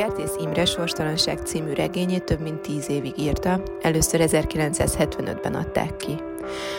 [0.00, 6.18] Kertész Imre Sorstalanság című regényét több mint tíz évig írta, először 1975-ben adták ki.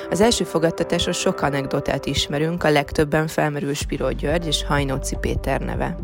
[0.10, 5.98] Az első fogadtatásról sok anekdotát ismerünk, a legtöbben felmerül Spiró György és Hajnóci Péter neve.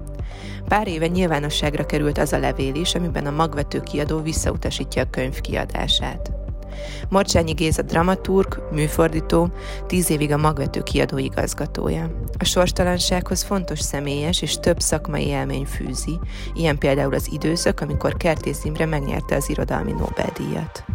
[0.68, 5.42] Pár éve nyilvánosságra került az a levél is, amiben a magvető kiadó visszautasítja a könyv
[5.42, 6.37] kiadását.
[7.10, 9.50] Morcsányi Géza dramaturg, műfordító,
[9.88, 12.12] tíz évig a magvető kiadó igazgatója.
[12.40, 16.20] A sorstalansághoz fontos személyes és több szakmai élmény fűzi,
[16.54, 20.86] ilyen például az időszak, amikor Kertész Imre megnyerte az irodalmi Nobel-díjat.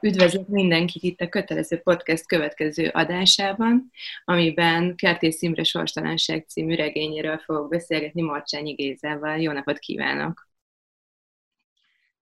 [0.00, 3.90] Üdvözlök mindenkit itt a Kötelező Podcast következő adásában,
[4.24, 9.36] amiben Kertész Imre Sorstalanság című regényéről fogok beszélgetni Marcsányi Gézával.
[9.36, 10.48] Jó napot kívánok!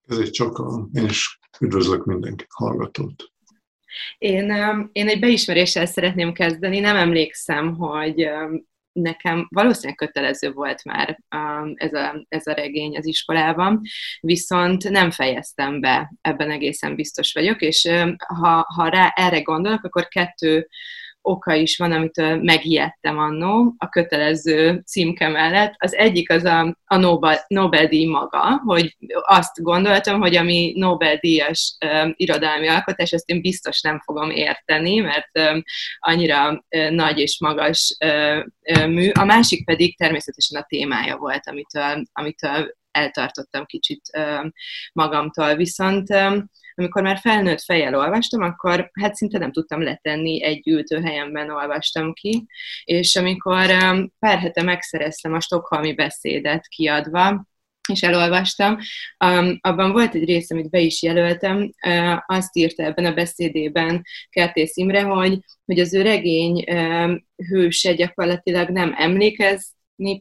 [0.07, 3.33] Ez egy csak és üdvözlök mindenki hallgatót.
[4.19, 4.53] Én,
[4.93, 6.81] én egy beismeréssel szeretném kezdeni.
[6.81, 8.29] Nem emlékszem, hogy
[8.93, 11.19] nekem valószínűleg kötelező volt már
[11.75, 13.81] ez a, ez a regény az iskolában,
[14.21, 17.89] viszont nem fejeztem be, ebben egészen biztos vagyok, és
[18.27, 20.69] ha, ha rá, erre gondolok, akkor kettő
[21.27, 25.75] oka is van, amitől megijedtem annó a kötelező címke mellett.
[25.77, 32.11] Az egyik az a, a Nobel, Nobel-díj maga, hogy azt gondoltam, hogy ami Nobel-díjas uh,
[32.15, 35.63] irodalmi alkotás, ezt én biztos nem fogom érteni, mert um,
[35.99, 39.11] annyira uh, nagy és magas uh, mű.
[39.11, 44.01] A másik pedig természetesen a témája volt, amitől, amitől eltartottam kicsit
[44.93, 45.55] magamtól.
[45.55, 46.09] Viszont
[46.77, 52.47] amikor már felnőtt fejjel olvastam, akkor hát szinte nem tudtam letenni, egy ültőhelyemben olvastam ki,
[52.85, 53.67] és amikor
[54.19, 57.47] pár hete megszereztem a stokholmi beszédet kiadva,
[57.93, 58.79] és elolvastam.
[59.25, 64.03] Um, abban volt egy rész, amit be is jelöltem, uh, azt írta ebben a beszédében
[64.29, 69.75] Kertész Imre, hogy, hogy az ő regény um, hőse gyakorlatilag nem emlékez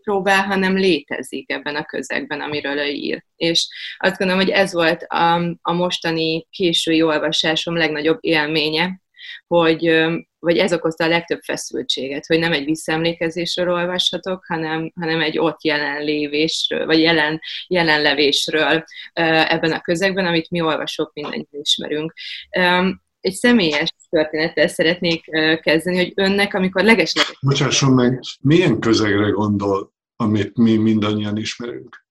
[0.03, 3.23] próbál, hanem létezik ebben a közegben, amiről ő ír.
[3.35, 9.01] És azt gondolom, hogy ez volt a, a mostani késői olvasásom legnagyobb élménye,
[9.47, 10.05] hogy,
[10.39, 15.63] vagy ez okozta a legtöbb feszültséget, hogy nem egy visszaemlékezésről olvashatok, hanem, hanem egy ott
[15.63, 22.13] jelenlévésről, vagy jelen, jelenlevésről ebben a közegben, amit mi olvasók mindannyian ismerünk
[23.23, 25.25] egy személyes történettel szeretnék
[25.61, 27.25] kezdeni, hogy önnek, amikor legesleg...
[27.41, 32.05] Bocsásson meg, milyen közegre gondol, amit mi mindannyian ismerünk?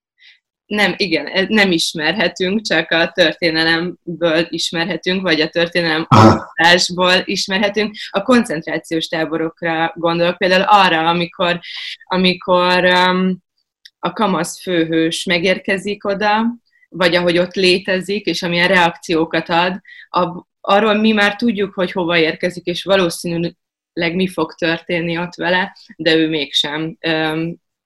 [0.65, 7.95] Nem, igen, nem ismerhetünk, csak a történelemből ismerhetünk, vagy a történelem alkotásból ismerhetünk.
[8.09, 11.59] A koncentrációs táborokra gondolok, például arra, amikor,
[12.03, 13.37] amikor um,
[13.99, 16.55] a kamasz főhős megérkezik oda,
[16.89, 19.81] vagy ahogy ott létezik, és amilyen reakciókat ad,
[20.65, 23.55] arról mi már tudjuk, hogy hova érkezik, és valószínűleg
[23.93, 26.97] mi fog történni ott vele, de ő mégsem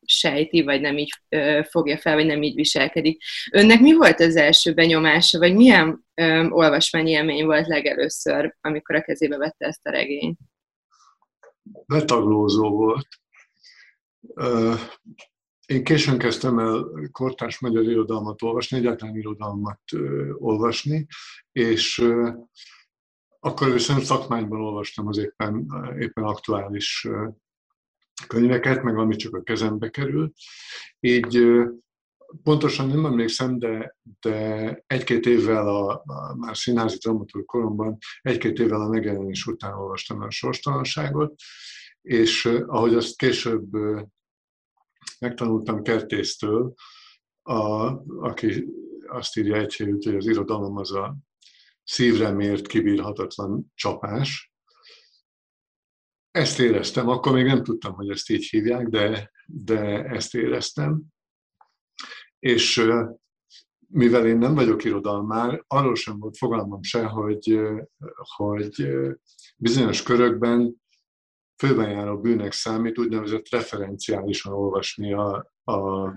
[0.05, 1.13] sejti, vagy nem így
[1.69, 3.23] fogja fel, vagy nem így viselkedik.
[3.51, 6.05] Önnek mi volt az első benyomása, vagy milyen
[6.49, 10.39] olvasmányi élmény volt legelőször, amikor a kezébe vette ezt a regényt?
[11.85, 13.07] Betaglózó volt.
[15.65, 19.81] Én későn kezdtem el kortárs magyar irodalmat olvasni, egyáltalán irodalmat
[20.33, 21.05] olvasni,
[21.57, 22.03] és
[23.39, 25.67] akkor viszont szakmányban olvastam az éppen,
[25.99, 27.07] éppen aktuális
[28.27, 30.35] könyveket, meg ami csak a kezembe került.
[30.99, 31.47] Így
[32.43, 38.81] pontosan nem emlékszem, de, de egy-két évvel a, a már színházi dramaturg koromban, egy-két évvel
[38.81, 41.33] a megjelenés után olvastam a sorstalanságot,
[42.01, 43.69] és ahogy azt később
[45.19, 46.73] megtanultam Kertésztől,
[47.41, 47.87] a,
[48.19, 48.67] aki
[49.07, 51.17] azt írja egy helyütt, hogy az irodalom az a
[51.87, 54.51] szívre mért, kibírhatatlan csapás.
[56.31, 61.01] Ezt éreztem, akkor még nem tudtam, hogy ezt így hívják, de, de ezt éreztem.
[62.39, 62.87] És
[63.87, 67.59] mivel én nem vagyok irodalmár, arról sem volt fogalmam se, hogy,
[68.35, 68.87] hogy
[69.57, 70.81] bizonyos körökben
[71.57, 76.11] főben járó bűnek számít úgynevezett referenciálisan olvasni a, a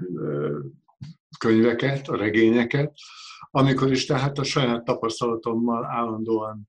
[1.38, 2.92] könyveket, a regényeket,
[3.50, 6.68] amikor is tehát a saját tapasztalatommal állandóan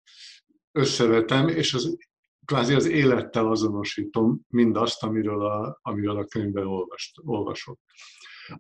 [0.71, 1.97] összevetem, és az,
[2.45, 7.79] kvázi az élettel azonosítom mindazt, amiről a, amiről a könyvben olvast, olvasok.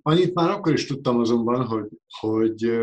[0.01, 1.87] Annyit már akkor is tudtam azonban, hogy,
[2.19, 2.79] hogy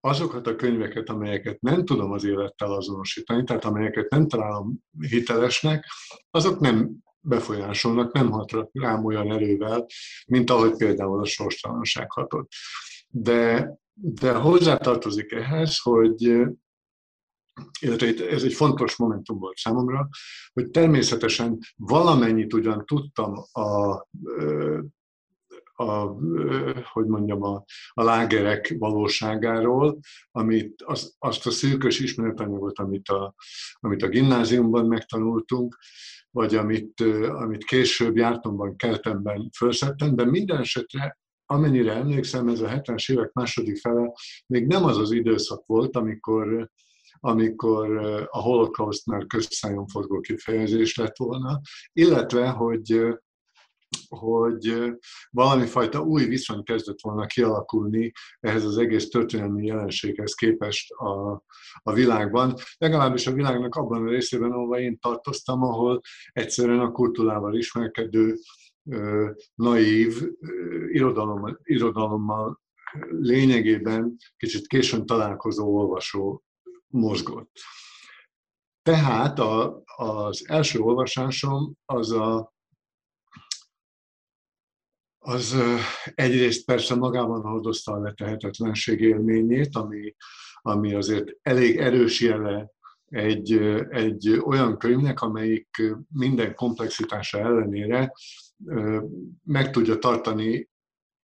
[0.00, 4.78] azokat a könyveket, amelyeket nem tudom az élettel azonosítani, tehát amelyeket nem találom
[5.08, 5.86] hitelesnek,
[6.30, 6.90] azok nem
[7.20, 9.86] befolyásolnak, nem hat rám olyan erővel,
[10.26, 12.48] mint ahogy például a sorstalanság hatott.
[13.08, 16.48] De, de hozzátartozik ehhez, hogy
[17.80, 20.08] illetve ez egy fontos momentum volt számomra,
[20.52, 23.90] hogy természetesen valamennyit ugyan tudtam a,
[25.82, 26.16] a,
[26.92, 29.98] hogy mondjam, a, a lágerek valóságáról,
[30.30, 33.34] amit az, azt a szűkös ismeretanyagot, amit a,
[33.80, 35.76] amit a gimnáziumban megtanultunk,
[36.30, 41.18] vagy amit, amit később jártomban, keltemben felszettem, de minden esetre
[41.50, 44.12] amennyire emlékszem, ez a 70-es évek második fele
[44.46, 46.70] még nem az az időszak volt, amikor,
[47.20, 47.96] amikor
[48.30, 51.60] a holokauszt már közszájon forgó kifejezés lett volna,
[51.92, 53.18] illetve, hogy
[54.08, 54.92] hogy
[55.30, 61.42] valami fajta új viszony kezdett volna kialakulni ehhez az egész történelmi jelenséghez képest a,
[61.82, 62.54] a világban.
[62.78, 66.00] Legalábbis a világnak abban a részében, ahol én tartoztam, ahol
[66.32, 68.36] egyszerűen a kultúrával ismerkedő,
[69.54, 70.22] naív
[70.92, 72.60] irodalommal, irodalommal
[73.10, 76.42] lényegében kicsit későn találkozó olvasó
[76.86, 77.50] mozgott.
[78.82, 82.52] Tehát a, az első olvasásom az a
[85.22, 85.56] az
[86.14, 90.14] egyrészt persze magában hordozta a letehetetlenség élményét, ami,
[90.60, 92.70] ami azért elég erős jele
[93.04, 93.52] egy,
[93.90, 98.12] egy olyan könyvnek, amelyik minden komplexitása ellenére
[99.42, 100.68] meg tudja tartani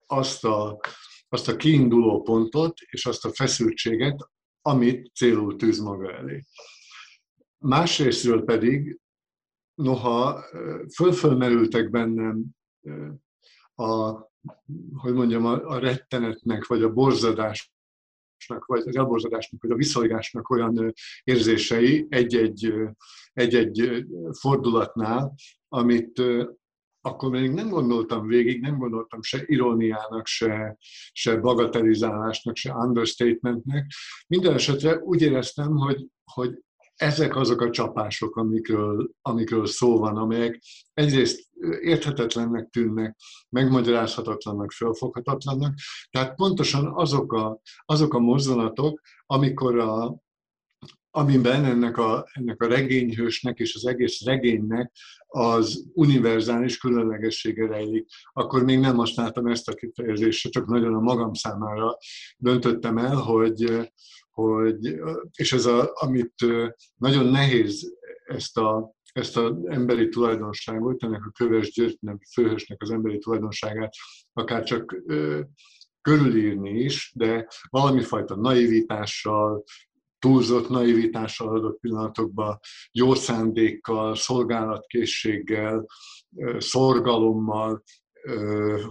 [0.07, 0.81] azt a,
[1.29, 4.29] azt a kiinduló pontot és azt a feszültséget,
[4.61, 6.45] amit célul tűz maga elé.
[7.59, 8.99] Másrésztről pedig,
[9.75, 10.45] noha
[10.95, 12.45] fölfölmerültek bennem
[13.75, 14.13] a,
[14.95, 20.95] hogy mondjam, a, rettenetnek, vagy a borzadásnak, vagy az elborzadásnak, vagy a viszolygásnak olyan
[21.25, 22.75] érzései egy-egy,
[23.33, 24.07] egy-egy
[24.39, 25.35] fordulatnál,
[25.69, 26.23] amit
[27.06, 30.77] akkor még nem gondoltam végig, nem gondoltam se iróniának, se,
[31.12, 33.87] se bagatelizálásnak, se understatementnek.
[34.27, 36.62] Minden esetre úgy éreztem, hogy, hogy
[36.97, 40.61] ezek azok a csapások, amikről, amikről szó van, amelyek
[40.95, 41.49] egyrészt
[41.81, 43.17] érthetetlennek tűnnek,
[43.49, 45.75] megmagyarázhatatlannak, felfoghatatlannak.
[46.11, 50.17] Tehát pontosan azok a, azok a mozdulatok, amikor a,
[51.17, 54.93] amiben ennek a, ennek a regényhősnek és az egész regénynek
[55.27, 58.07] az univerzális különlegessége rejlik.
[58.33, 61.97] Akkor még nem használtam ezt a kifejezést, csak nagyon a magam számára
[62.37, 63.91] döntöttem el, hogy,
[64.31, 65.01] hogy
[65.37, 66.35] és ez a, amit
[66.97, 67.93] nagyon nehéz
[68.25, 73.95] ezt a ezt az emberi tulajdonságot, ennek a Köves Györgynek, főhősnek az emberi tulajdonságát
[74.33, 74.97] akár csak
[76.01, 79.65] körülírni is, de valami fajta naivitással,
[80.25, 82.59] túlzott naivitással adott pillanatokban,
[82.93, 85.87] jó szándékkal, szolgálatkészséggel,
[86.59, 87.82] szorgalommal,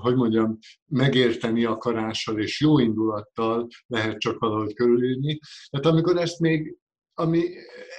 [0.02, 5.40] hogy mondjam, megérteni akarással és jó indulattal lehet csak valahogy körülírni.
[5.70, 6.78] Tehát amikor ezt még,
[7.14, 7.44] ami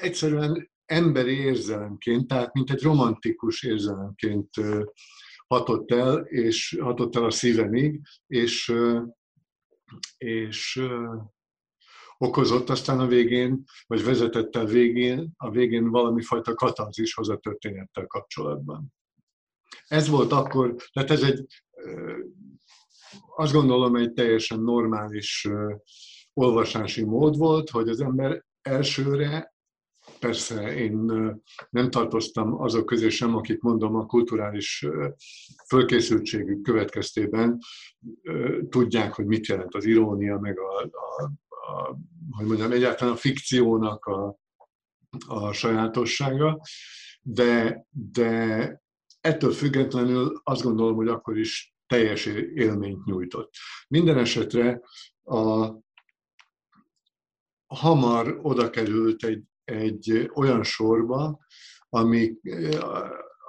[0.01, 4.51] egyszerűen emberi érzelemként, tehát mint egy romantikus érzelemként
[5.47, 8.75] hatott el, és hatott el a szívemig, és,
[10.17, 10.83] és
[12.19, 18.07] okozott aztán a végén, vagy vezetett el végén, a végén valami fajta katarzishoz a történettel
[18.07, 18.95] kapcsolatban.
[19.87, 21.47] Ez volt akkor, tehát ez egy,
[23.37, 25.49] azt gondolom, egy teljesen normális
[26.33, 29.55] olvasási mód volt, hogy az ember elsőre
[30.19, 30.97] persze én
[31.71, 34.87] nem tartoztam azok közé sem, akik mondom a kulturális
[35.69, 37.59] fölkészültségük következtében
[38.69, 41.31] tudják, hogy mit jelent az irónia, meg a, a,
[42.31, 44.39] hogy mondjam, egyáltalán a fikciónak a,
[45.27, 46.61] a sajátossága,
[47.21, 48.83] de, de
[49.21, 53.55] ettől függetlenül azt gondolom, hogy akkor is teljes élményt nyújtott.
[53.89, 54.81] Minden esetre
[55.23, 55.73] a,
[57.67, 61.39] hamar oda került egy, egy olyan sorba,
[61.89, 62.35] ami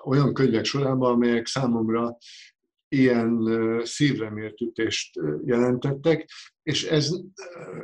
[0.03, 2.17] olyan könyvek sorában, amelyek számomra
[2.87, 3.49] ilyen
[3.83, 6.29] szívre mért ütést jelentettek,
[6.63, 7.09] és ez,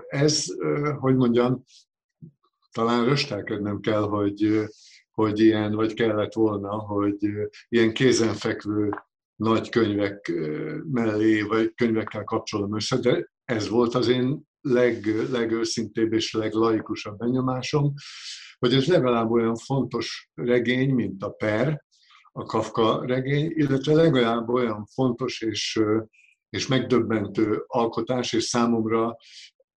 [0.08, 0.46] ez,
[1.00, 1.64] hogy mondjam,
[2.72, 4.70] talán röstelkednem kell, hogy,
[5.12, 7.18] hogy ilyen, vagy kellett volna, hogy
[7.70, 8.90] ilyen kézenfekvő
[9.36, 10.32] nagy könyvek
[10.92, 17.94] mellé, vagy könyvekkel kapcsolom össze, de ez volt az én leg, legőszintébb és leglaikusabb benyomásom,
[18.60, 21.86] hogy ez legalább olyan fontos regény, mint a Per,
[22.32, 25.82] a Kafka regény, illetve legalább olyan fontos és,
[26.50, 29.16] és megdöbbentő alkotás, és számomra,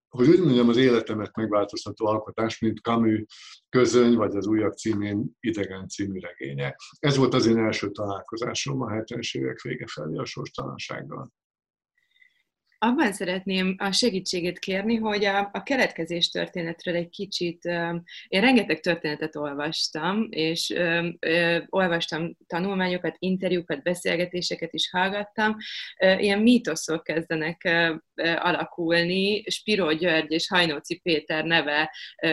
[0.09, 3.25] hogy úgy mondjam, az életemet megváltoztató alkotás, mint Camus
[3.69, 6.77] közöny, vagy az újabb címén Idegen című regénye.
[6.99, 11.33] Ez volt az én első találkozásom a 70-es évek vége felé a sorstalansággal.
[12.85, 17.65] Abban szeretném a segítségét kérni, hogy a, a keletkezés történetről egy kicsit,
[18.29, 25.57] én rengeteg történetet olvastam, és ö, ö, olvastam tanulmányokat, interjúkat, beszélgetéseket is hallgattam.
[25.99, 27.69] Ilyen mítoszok kezdenek
[28.37, 31.91] alakulni, Spiró György és Hajnóci Péter neve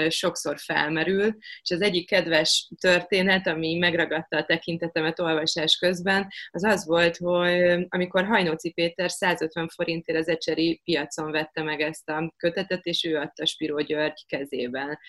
[0.09, 6.85] sokszor felmerül, és az egyik kedves történet, ami megragadta a tekintetemet olvasás közben, az az
[6.85, 12.85] volt, hogy amikor Hajnóci Péter 150 forintért az ecseri piacon vette meg ezt a kötetet,
[12.85, 14.99] és ő adta Spiró György kezében.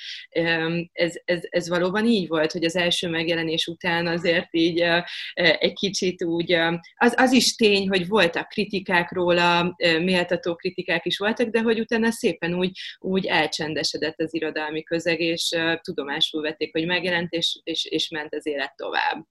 [0.92, 4.80] Ez, ez, ez valóban így volt, hogy az első megjelenés után azért így
[5.34, 6.52] egy kicsit úgy,
[6.94, 12.10] az, az is tény, hogy voltak kritikák róla, méltató kritikák is voltak, de hogy utána
[12.10, 18.08] szépen úgy, úgy elcsendesedett az irodalmi közeg, és tudomásul vették, hogy megjelent, és, és, és
[18.08, 19.26] ment az élet tovább.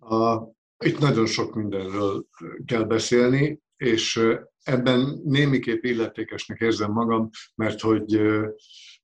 [0.00, 0.52] A,
[0.84, 2.26] itt nagyon sok mindenről
[2.66, 4.20] kell beszélni, és
[4.62, 8.20] ebben némiképp illetékesnek érzem magam, mert hogy,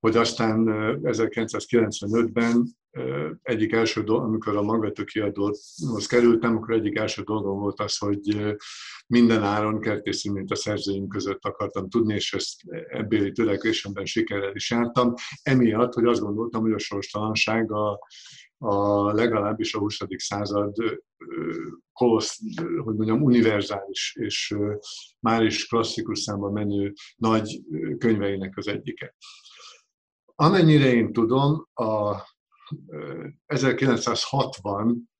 [0.00, 0.64] hogy aztán
[1.02, 2.76] 1995-ben
[3.42, 8.54] egyik első dolog, amikor a magvető kiadóhoz kerültem, akkor egyik első dolgom volt az, hogy
[9.06, 14.70] minden áron kertész mint a szerzőink között akartam tudni, és ezt ebbéli törekvésemben sikerrel is
[14.70, 15.14] jártam.
[15.42, 17.98] Emiatt, hogy azt gondoltam, hogy a sorstalanság a,
[18.64, 19.98] a legalábbis a 20.
[20.16, 20.76] század
[21.92, 22.38] kolosz,
[22.84, 24.56] hogy mondjam, univerzális és
[25.20, 27.60] már is klasszikus számban menő nagy
[27.98, 29.14] könyveinek az egyike.
[30.34, 32.22] Amennyire én tudom, a
[33.46, 35.10] 1960,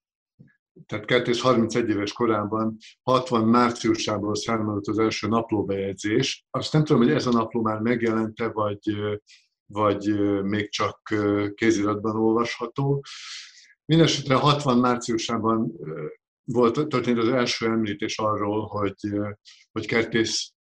[0.87, 6.47] tehát 231 éves korában, 60 márciusából származott az első naplóbejegyzés.
[6.51, 8.79] Azt nem tudom, hogy ez a napló már megjelente, vagy,
[9.67, 11.15] vagy még csak
[11.55, 13.05] kéziratban olvasható.
[13.85, 15.73] Mindenesetre 60 márciusában
[16.45, 18.97] volt, történt az első említés arról, hogy,
[19.73, 20.53] hogy Kertész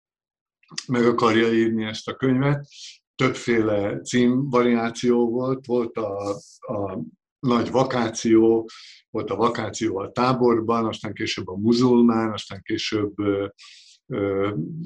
[0.86, 2.66] meg akarja írni ezt a könyvet.
[3.14, 6.98] Többféle címvariáció volt, volt a, a
[7.38, 8.68] nagy vakáció,
[9.10, 13.14] volt a vakáció a táborban, aztán később a muzulmán, aztán később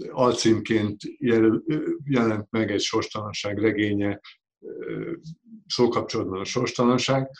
[0.08, 0.96] alcímként
[2.04, 4.20] jelent meg egy sorstalanság regénye,
[5.66, 7.30] szókapcsolatban a sorstalanság,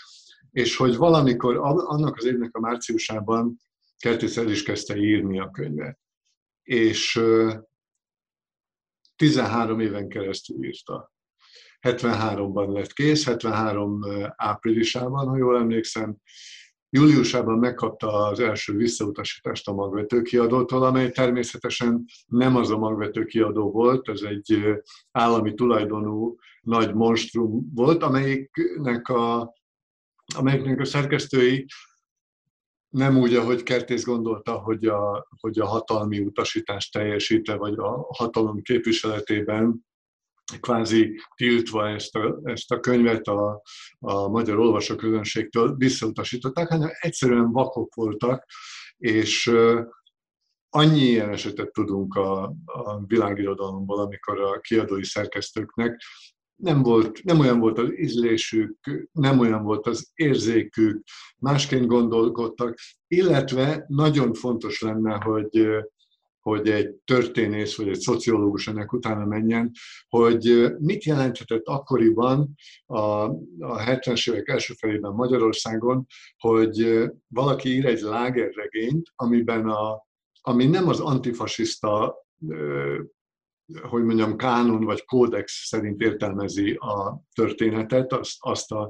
[0.51, 1.57] és hogy valamikor
[1.87, 3.57] annak az évnek a márciusában
[3.99, 5.99] Kertész el is kezdte írni a könyvet.
[6.63, 7.21] És
[9.17, 11.13] 13 éven keresztül írta.
[11.81, 14.05] 73-ban lett kész, 73
[14.37, 16.17] áprilisában, ha jól emlékszem,
[16.91, 23.71] Júliusában megkapta az első visszautasítást a magvető kiadótól, amely természetesen nem az a magvető kiadó
[23.71, 24.63] volt, ez egy
[25.11, 29.55] állami tulajdonú nagy monstrum volt, amelyiknek a,
[30.37, 31.67] amelyiknek a szerkesztői
[32.89, 38.63] nem úgy, ahogy Kertész gondolta, hogy a, hogy a hatalmi utasítást teljesítve, vagy a hatalom
[38.63, 39.87] képviseletében
[40.61, 43.63] kvázi tiltva ezt a, ezt a könyvet a,
[43.99, 48.45] a magyar olvasóközönségtől visszautasították, hanem egyszerűen vakok voltak,
[48.97, 49.53] és
[50.71, 56.03] annyi ilyen esetet tudunk a, a világirodalomból, amikor a kiadói szerkesztőknek
[56.59, 61.03] nem, volt, nem olyan volt az ízlésük, nem olyan volt az érzékük,
[61.39, 65.69] másként gondolkodtak, illetve nagyon fontos lenne, hogy
[66.41, 69.71] hogy egy történész vagy egy szociológus ennek utána menjen,
[70.09, 72.55] hogy mit jelenthetett akkoriban
[72.87, 73.01] a,
[73.59, 76.07] a 70-es évek első felében Magyarországon,
[76.39, 80.07] hogy valaki ír egy lágerregényt, amiben a,
[80.41, 82.17] ami nem az antifasiszta
[83.83, 88.89] hogy mondjam, kánon vagy kódex szerint értelmezi a történetet, azt, azt a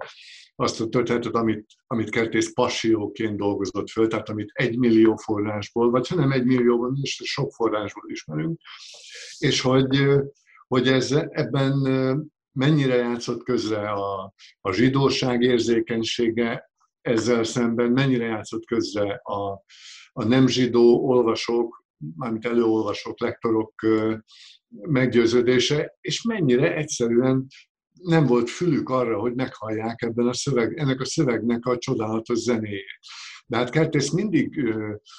[0.61, 6.09] azt a történetet, amit, amit Kertész passióként dolgozott föl, tehát amit egy millió forrásból, vagy
[6.09, 8.61] ha nem egy millióban, is sok forrásból ismerünk,
[9.39, 10.05] és hogy,
[10.69, 11.79] hogy ez ebben
[12.53, 19.65] mennyire játszott közre a, a zsidóság érzékenysége, ezzel szemben mennyire játszott közre a,
[20.13, 21.85] a nem zsidó olvasók,
[22.17, 23.75] mármint előolvasók, lektorok
[24.69, 27.47] meggyőződése, és mennyire egyszerűen
[28.03, 32.99] nem volt fülük arra, hogy meghallják ebben a szöveg, ennek a szövegnek a csodálatos zenéjét.
[33.47, 34.75] De hát Kertész mindig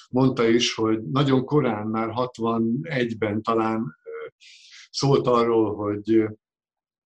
[0.09, 3.95] mondta is, hogy nagyon korán, már 61-ben talán
[4.89, 6.29] szólt arról, hogy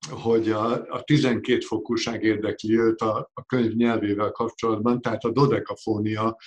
[0.09, 6.37] hogy a, a 12 fokúság érdekli őt a, a könyv nyelvével kapcsolatban, tehát a dodekafónia,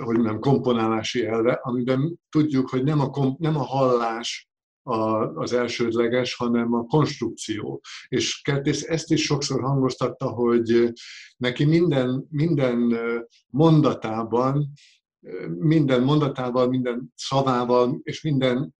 [0.00, 4.49] hogy nem komponálási elve, amiben tudjuk, hogy nem a, kom, nem a hallás
[4.82, 7.80] a, az elsődleges, hanem a konstrukció.
[8.08, 10.92] És Kertész ezt is sokszor hangoztatta, hogy
[11.36, 12.96] neki minden, minden
[13.46, 14.72] mondatában
[15.58, 18.74] minden mondatával, minden szavával és minden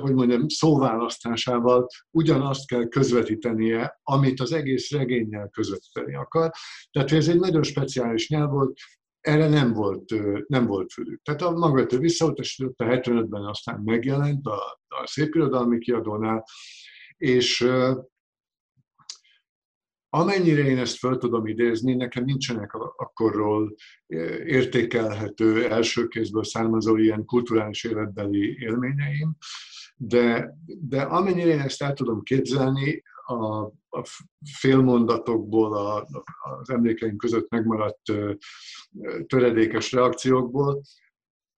[0.00, 6.50] hogy mondjam, szóválasztásával ugyanazt kell közvetítenie, amit az egész regényel közvetíteni akar.
[6.90, 8.78] Tehát ez egy nagyon speciális nyelv volt,
[9.24, 10.14] erre nem volt,
[10.48, 11.22] nem volt fülük.
[11.22, 16.44] Tehát a Magvető visszautasított, a 75-ben aztán megjelent a, a szépirodalmi kiadónál,
[17.16, 17.68] és
[20.08, 23.74] Amennyire én ezt fel tudom idézni, nekem nincsenek akkorról
[24.46, 29.36] értékelhető, első kézből származó ilyen kulturális életbeli élményeim,
[29.96, 34.04] de, de amennyire én ezt el tudom képzelni, a, a
[34.58, 36.06] félmondatokból, a,
[36.60, 38.12] az emlékeim között megmaradt
[39.26, 40.82] töredékes reakciókból,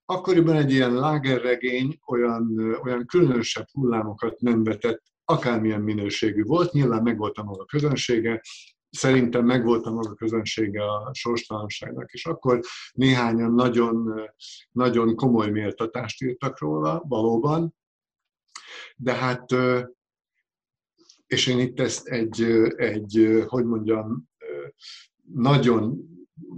[0.05, 7.37] akkoriban egy ilyen lágerregény olyan, olyan különösebb hullámokat nem vetett akármilyen minőségű volt, nyilván megvolt
[7.37, 8.41] a maga közönsége,
[8.91, 12.61] szerintem megvolt a maga közönsége a sorstalanságnak, és akkor
[12.93, 14.21] néhányan nagyon,
[14.71, 17.75] nagyon komoly méltatást írtak róla, valóban,
[18.97, 19.55] de hát,
[21.27, 22.43] és én itt ezt egy,
[22.77, 24.29] egy hogy mondjam,
[25.33, 26.09] nagyon,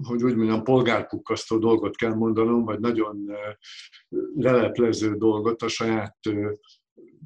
[0.03, 3.31] hogy úgy mondjam, polgárpukkasztó dolgot kell mondanom, vagy nagyon
[4.35, 6.17] leleplező dolgot a saját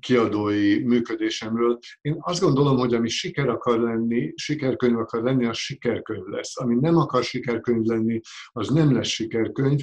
[0.01, 1.79] kiadói működésemről.
[2.01, 6.61] Én azt gondolom, hogy ami siker akar lenni, sikerkönyv akar lenni, az sikerkönyv lesz.
[6.61, 8.21] Ami nem akar sikerkönyv lenni,
[8.53, 9.81] az nem lesz sikerkönyv.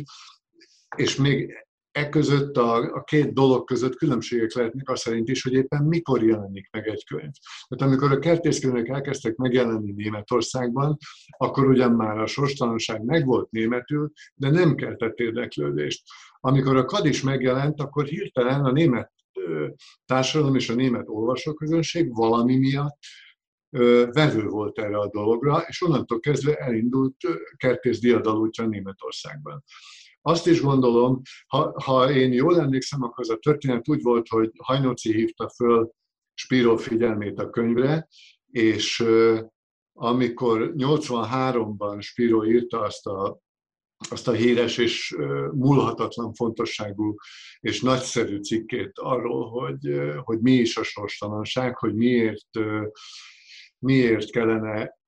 [0.95, 1.67] És még
[1.99, 6.23] e között, a, a két dolog között különbségek lehetnek az szerint is, hogy éppen mikor
[6.23, 7.31] jelenik meg egy könyv.
[7.67, 10.97] Tehát amikor a kertészkönyvek elkezdtek megjelenni Németországban,
[11.37, 16.03] akkor ugyan már a sorstalanság megvolt németül, de nem keltett érdeklődést.
[16.39, 19.11] Amikor a Kadis megjelent, akkor hirtelen a német
[20.05, 22.97] társadalom és a német olvasóközönség valami miatt
[24.11, 27.15] vevő volt erre a dologra, és onnantól kezdve elindult
[27.55, 29.63] kertész diadalútja Németországban.
[30.21, 34.51] Azt is gondolom, ha, ha én jól emlékszem, akkor az a történet úgy volt, hogy
[34.63, 35.91] Hajnóci hívta föl
[36.33, 38.07] Spiro figyelmét a könyvre,
[38.51, 39.05] és
[39.93, 43.39] amikor 83-ban Spiro írta azt a
[44.09, 45.15] azt a híres és
[45.53, 47.15] múlhatatlan fontosságú
[47.59, 52.59] és nagyszerű cikkét arról, hogy, hogy mi is a sorstalanság, hogy miért,
[53.79, 54.98] miért kellene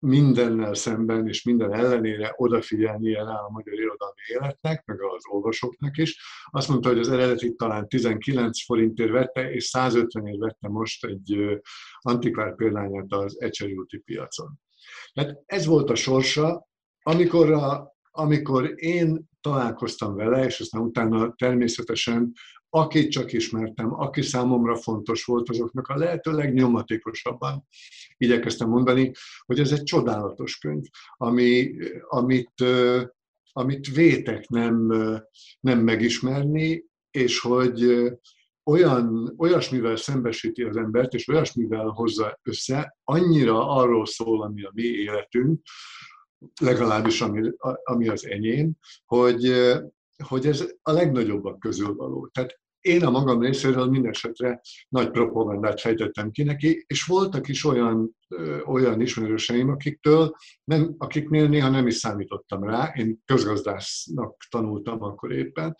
[0.00, 6.20] mindennel szemben és minden ellenére odafigyelnie rá a magyar irodalmi életnek, meg az olvasóknak is.
[6.50, 11.60] Azt mondta, hogy az eredetit talán 19 forintért vette, és 150 ért vette most egy
[11.98, 14.60] antikvár példányát az Ecseri úti piacon.
[15.12, 16.68] Tehát ez volt a sorsa,
[17.02, 22.32] amikor a amikor én találkoztam vele, és aztán utána természetesen
[22.70, 27.66] akit csak ismertem, aki számomra fontos volt, azoknak a lehető legnyomatékosabban
[28.16, 29.12] igyekeztem mondani,
[29.46, 30.84] hogy ez egy csodálatos könyv,
[31.16, 31.74] ami,
[32.08, 32.64] amit,
[33.52, 34.86] amit vétek nem,
[35.60, 38.10] nem megismerni, és hogy
[38.64, 44.82] olyan, olyasmivel szembesíti az embert, és olyasmivel hozza össze, annyira arról szól, ami a mi
[44.82, 45.60] életünk,
[46.60, 47.50] legalábbis ami,
[47.82, 48.72] ami az enyém,
[49.04, 49.52] hogy,
[50.22, 52.26] hogy ez a legnagyobbak közül való.
[52.32, 57.64] Tehát én a magam részéről minden esetre nagy propagandát fejtettem ki neki, és voltak is
[57.64, 58.16] olyan,
[58.66, 65.76] olyan ismerőseim, akiktől nem, akiknél néha nem is számítottam rá, én közgazdásznak tanultam akkor éppen,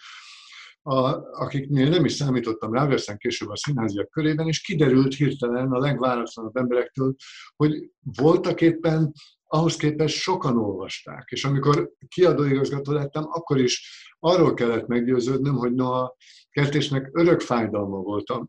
[0.82, 0.96] a,
[1.32, 6.56] akiknél nem is számítottam rá, aztán később a színháziak körében, és kiderült hirtelen a legváratlanabb
[6.56, 7.14] emberektől,
[7.56, 9.12] hogy voltak éppen
[9.46, 11.28] ahhoz képest sokan olvasták.
[11.30, 16.16] És amikor kiadóigazgató lettem, akkor is arról kellett meggyőződnöm, hogy noha
[16.50, 18.48] Kertésnek örök fájdalma volt a,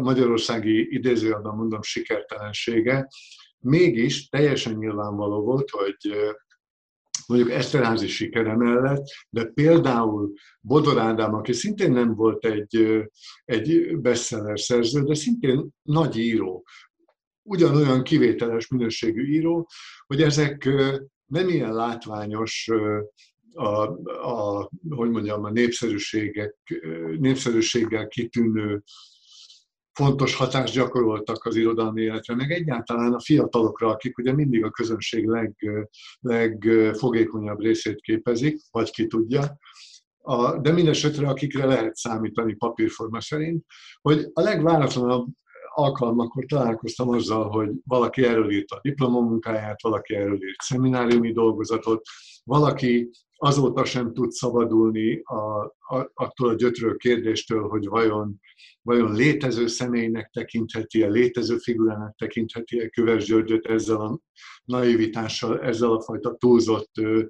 [0.00, 3.08] magyarországi idézőjelben mondom sikertelensége,
[3.58, 5.96] mégis teljesen nyilvánvaló volt, hogy
[7.26, 13.02] mondjuk Eszterházi sikere mellett, de például Bodor Ádám, aki szintén nem volt egy,
[13.44, 16.64] egy bestseller szerző, de szintén nagy író,
[17.42, 19.68] ugyanolyan kivételes minőségű író,
[20.06, 20.68] hogy ezek
[21.26, 22.70] nem ilyen látványos
[23.54, 26.56] a, a, hogy mondjam, a népszerűségek,
[27.18, 28.82] népszerűséggel kitűnő
[29.92, 35.26] fontos hatást gyakoroltak az irodalmi életre, meg egyáltalán a fiatalokra, akik ugye mindig a közönség
[35.26, 35.54] leg,
[36.20, 39.58] legfogékonyabb részét képezik, vagy ki tudja,
[40.22, 43.64] a, de mindesetre akikre lehet számítani papírforma szerint,
[44.00, 45.26] hogy a legváratlanabb
[45.74, 52.02] alkalmakkor találkoztam azzal, hogy valaki erről írta a diplomamunkáját, valaki erről írt szemináriumi dolgozatot,
[52.44, 53.10] valaki
[53.42, 55.64] azóta sem tud szabadulni a,
[55.96, 58.40] a, attól a gyötrő kérdéstől, hogy vajon,
[58.82, 64.20] vajon létező személynek tekintheti-e, létező figurának tekintheti-e Köves Györgyöt ezzel a
[64.64, 67.24] naivitással, ezzel a fajta túlzott ö,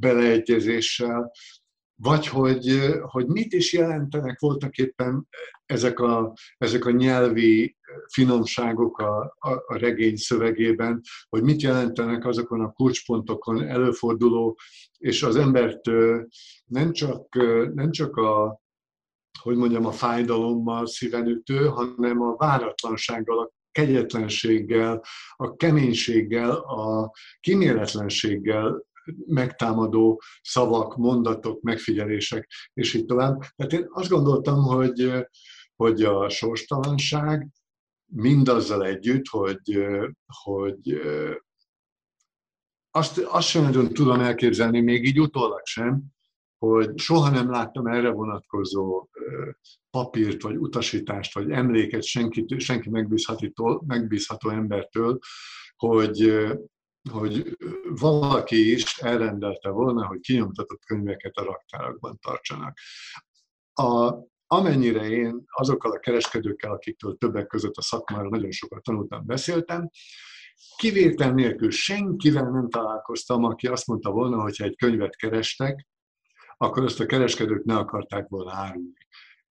[0.00, 1.32] beleegyezéssel,
[2.00, 4.40] vagy hogy, hogy mit is jelentenek?
[4.40, 5.28] Voltak éppen
[5.66, 7.76] ezek a, ezek a nyelvi
[8.12, 14.58] finomságok a, a, a regény szövegében, hogy mit jelentenek azokon a kulcspontokon előforduló,
[14.98, 15.80] és az embert
[16.64, 17.34] nem csak,
[17.74, 18.60] nem csak a,
[19.40, 25.02] hogy mondjam, a fájdalommal szívenütő, hanem a váratlansággal, a kegyetlenséggel,
[25.36, 28.86] a keménységgel, a kiméletlenséggel
[29.26, 33.40] megtámadó szavak, mondatok, megfigyelések, és így tovább.
[33.56, 35.12] Tehát én azt gondoltam, hogy,
[35.76, 37.48] hogy a sorstalanság
[38.06, 39.86] mindazzal együtt, hogy,
[40.26, 41.00] hogy
[42.90, 46.02] azt, azt sem nagyon tudom elképzelni, még így utólag sem,
[46.58, 49.08] hogy soha nem láttam erre vonatkozó
[49.90, 55.18] papírt, vagy utasítást, vagy emléket senki, senki megbízható, megbízható embertől,
[55.76, 56.46] hogy,
[57.10, 57.56] hogy
[57.88, 62.78] valaki is elrendelte volna, hogy kinyomtatott könyveket a raktárakban tartsanak.
[63.72, 64.14] A,
[64.46, 69.90] amennyire én azokkal a kereskedőkkel, akiktől többek között a szakmára nagyon sokat tanultam, beszéltem,
[70.76, 75.86] kivétel nélkül senkivel nem találkoztam, aki azt mondta volna, hogy ha egy könyvet kerestek,
[76.56, 79.06] akkor azt a kereskedők ne akarták volna árulni.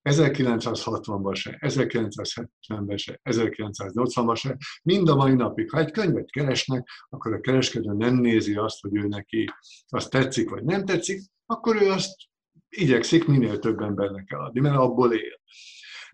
[0.09, 5.71] 1960-ban se, 1970-ben se, 1980-ban se, mind a mai napig.
[5.71, 9.45] Ha egy könyvet keresnek, akkor a kereskedő nem nézi azt, hogy ő neki
[9.87, 12.15] azt tetszik vagy nem tetszik, akkor ő azt
[12.69, 15.39] igyekszik minél több embernek eladni, mert abból él.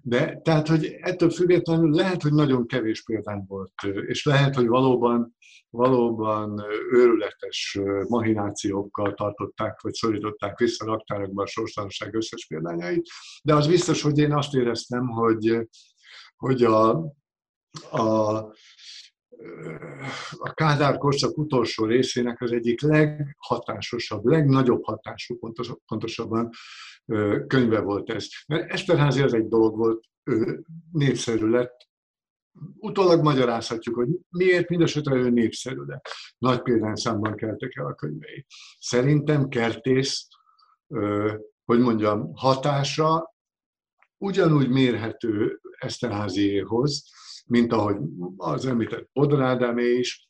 [0.06, 3.72] De tehát, hogy ettől függetlenül lehet, hogy nagyon kevés példány volt,
[4.08, 5.36] és lehet, hogy valóban,
[5.70, 13.10] valóban őrületes mahinációkkal tartották, vagy szorították vissza raktárakba a sorstalanság összes példányait,
[13.44, 15.68] de az biztos, hogy én azt éreztem, hogy,
[16.36, 16.89] hogy a,
[17.92, 18.42] a
[20.38, 25.39] a Kádár korszak utolsó részének az egyik leghatásosabb, legnagyobb hatású,
[25.86, 26.50] pontosabban
[27.48, 28.28] könyve volt ez.
[28.48, 31.88] Mert Esterházi az egy dolog volt, ő népszerű lett,
[32.78, 36.06] utólag magyarázhatjuk, hogy miért mindesetre ő népszerű lett.
[36.38, 38.46] Nagy példányszámban keltek el a könyvei.
[38.80, 40.28] Szerintem Kertész,
[41.65, 43.36] hogy mondjam, hatása
[44.17, 47.10] ugyanúgy mérhető Eszterháziéhoz,
[47.43, 47.97] mint ahogy
[48.38, 50.29] az említett Bodor is,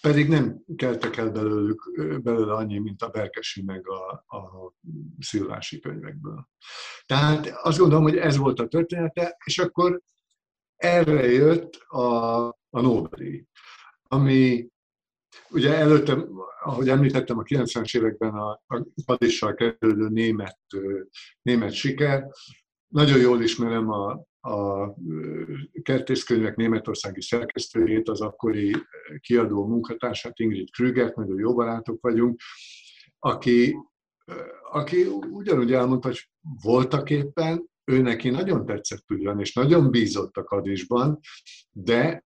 [0.00, 1.90] pedig nem keltek el belőlük,
[2.22, 4.72] belőle annyi, mint a Berkesi meg a, a
[5.18, 6.48] Szilvási könyvekből.
[7.06, 10.00] Tehát azt gondolom, hogy ez volt a története, és akkor
[10.76, 13.46] erre jött a, a Nobel,
[14.02, 14.70] ami
[15.50, 16.26] ugye előtte,
[16.64, 20.58] ahogy említettem, a 90-es években a, a Padissal kerülő német,
[21.42, 22.30] német siker.
[22.88, 24.94] Nagyon jól ismerem a, a
[25.82, 28.76] kertészkönyvek németországi szerkesztőjét, az akkori
[29.20, 32.40] kiadó munkatársát, Ingrid Krügert, nagyon jó barátok vagyunk,
[33.18, 33.76] aki,
[34.70, 36.30] aki ugyanúgy elmondta, hogy
[36.62, 41.18] voltak éppen, ő neki nagyon tetszett ugyan, és nagyon bízott a kadisban,
[41.70, 42.24] de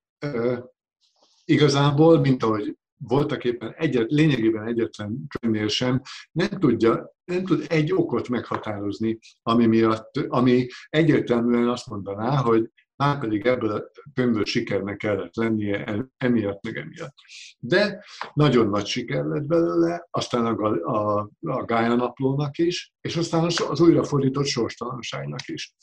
[1.45, 7.93] igazából, mint ahogy voltak éppen egyet, lényegében egyetlen könyvnél sem nem, tudja, nem tud egy
[7.93, 14.97] okot meghatározni, ami miatt, ami egyértelműen azt mondaná, hogy már pedig ebből a könyvből sikernek
[14.97, 17.15] kellett lennie emiatt, meg emiatt.
[17.59, 23.45] De nagyon nagy siker lett belőle, aztán a, a, a Gája naplónak is, és aztán
[23.45, 25.75] az újrafordított sorstalanságnak is.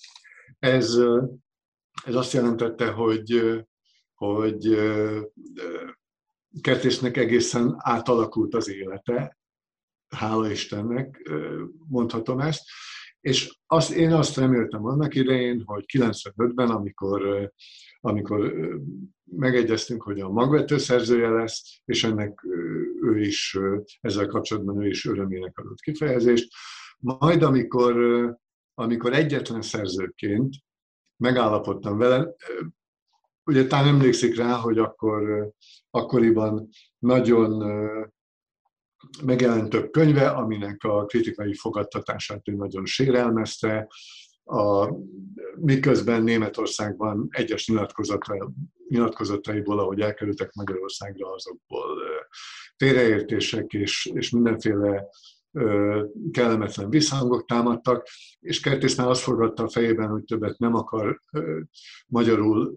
[0.59, 0.97] Ez,
[2.05, 3.61] ez azt jelentette, hogy,
[4.13, 4.77] hogy
[6.61, 9.37] Kertésznek egészen átalakult az élete,
[10.07, 11.31] hála Istennek
[11.87, 12.63] mondhatom ezt,
[13.21, 17.51] és azt, én azt reméltem annak idején, hogy 95-ben, amikor,
[17.99, 18.53] amikor
[19.23, 22.45] megegyeztünk, hogy a magvető szerzője lesz, és ennek
[23.01, 23.57] ő is,
[24.01, 26.53] ezzel kapcsolatban ő is örömének adott kifejezést.
[26.97, 27.95] Majd, amikor,
[28.73, 30.55] amikor egyetlen szerzőként
[31.17, 32.35] megállapodtam vele,
[33.45, 35.49] ugye talán emlékszik rá, hogy akkor,
[35.89, 37.63] akkoriban nagyon
[39.23, 43.87] megjelent több könyve, aminek a kritikai fogadtatását ő nagyon sérelmezte,
[44.43, 44.93] a,
[45.55, 48.39] miközben Németországban egyes nyilatkozatai,
[48.87, 51.97] nyilatkozataiból, ahogy elkerültek Magyarországra, azokból
[52.77, 55.07] félreértések és, és mindenféle
[56.31, 58.07] kellemetlen visszhangok támadtak,
[58.39, 61.19] és Kertész már azt forgatta a fejében, hogy többet nem akar
[62.07, 62.73] magyarul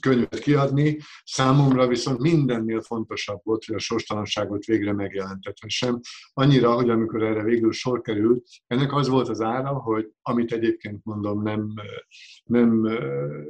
[0.00, 0.98] könyvet kiadni.
[1.24, 6.00] Számomra viszont mindennél fontosabb volt, hogy a sorstalanságot végre megjelentethessem.
[6.32, 11.04] Annyira, hogy amikor erre végül sor került, ennek az volt az ára, hogy amit egyébként
[11.04, 11.74] mondom, nem,
[12.44, 12.98] nem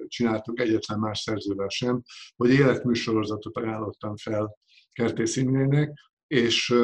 [0.09, 2.03] csináltuk egyetlen más szerzővel sem,
[2.37, 4.59] hogy életműsorozatot ajánlottam fel
[4.93, 6.75] Kertész Imrének, és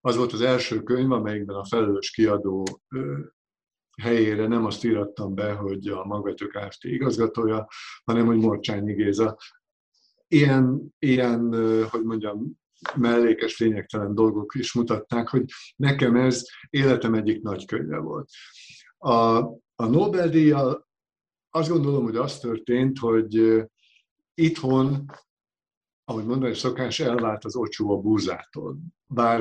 [0.00, 2.64] az volt az első könyv, amelyikben a felelős kiadó
[4.00, 6.84] helyére nem azt írattam be, hogy a Magvető Kft.
[6.84, 7.68] igazgatója,
[8.04, 9.36] hanem hogy Morcsányi Géza.
[10.28, 11.54] Ilyen, ilyen,
[11.88, 12.60] hogy mondjam,
[12.96, 15.44] mellékes, lényegtelen dolgok is mutatták, hogy
[15.76, 18.30] nekem ez életem egyik nagy könyve volt.
[18.98, 19.38] A,
[19.74, 20.88] a Nobel-díjjal
[21.50, 23.62] azt gondolom, hogy az történt, hogy
[24.34, 25.04] itthon,
[26.04, 28.78] ahogy mondani szokás, elvált az ocsó a búzától.
[29.06, 29.40] Bár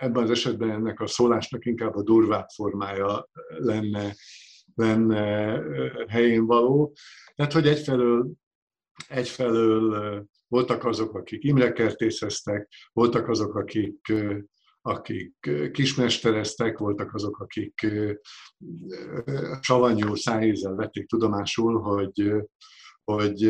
[0.00, 4.14] ebben az esetben ennek a szólásnak inkább a durvább formája lenne,
[4.74, 5.62] lenne
[6.08, 6.92] helyén való.
[7.34, 8.30] Tehát, hogy egyfelől,
[9.08, 14.12] egyfelől voltak azok, akik imrekertészeztek, voltak azok, akik,
[14.82, 17.86] akik kismestereztek, voltak azok, akik
[19.60, 22.32] savanyú szájízzel vették tudomásul, hogy,
[23.04, 23.42] hogy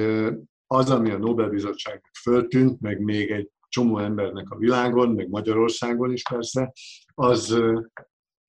[0.67, 6.23] az, ami a Nobel-bizottságnak föltűnt, meg még egy csomó embernek a világon, meg Magyarországon is
[6.23, 6.73] persze,
[7.15, 7.63] az,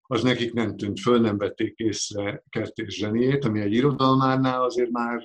[0.02, 5.22] az nekik nem tűnt föl, nem vették észre Kertés zseniét, ami egy irodalmárnál azért már,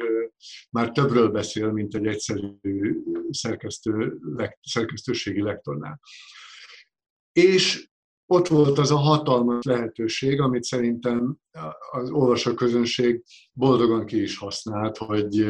[0.70, 4.18] már többről beszél, mint egy egyszerű szerkesztő,
[4.62, 6.00] szerkesztőségi lektornál.
[7.32, 7.88] És
[8.26, 11.36] ott volt az a hatalmas lehetőség, amit szerintem
[11.90, 15.46] az olvasóközönség boldogan ki is használt, hogy,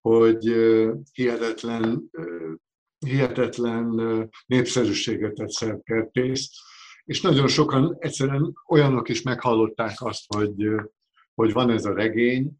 [0.00, 0.44] hogy
[1.12, 2.10] hihetetlen
[3.06, 3.90] hihetetlen
[4.46, 6.50] népszerűséget tett szerkertész,
[7.04, 10.68] és nagyon sokan egyszerűen olyanok is meghallották azt, hogy,
[11.34, 12.56] hogy van ez a regény,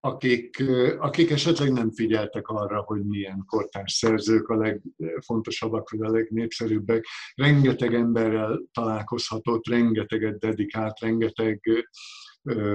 [0.00, 0.64] akik,
[0.98, 7.06] akik esetleg nem figyeltek arra, hogy milyen kortárs szerzők a legfontosabbak, vagy a legnépszerűbbek.
[7.34, 11.60] Rengeteg emberrel találkozhatott, rengeteget dedikált, rengeteg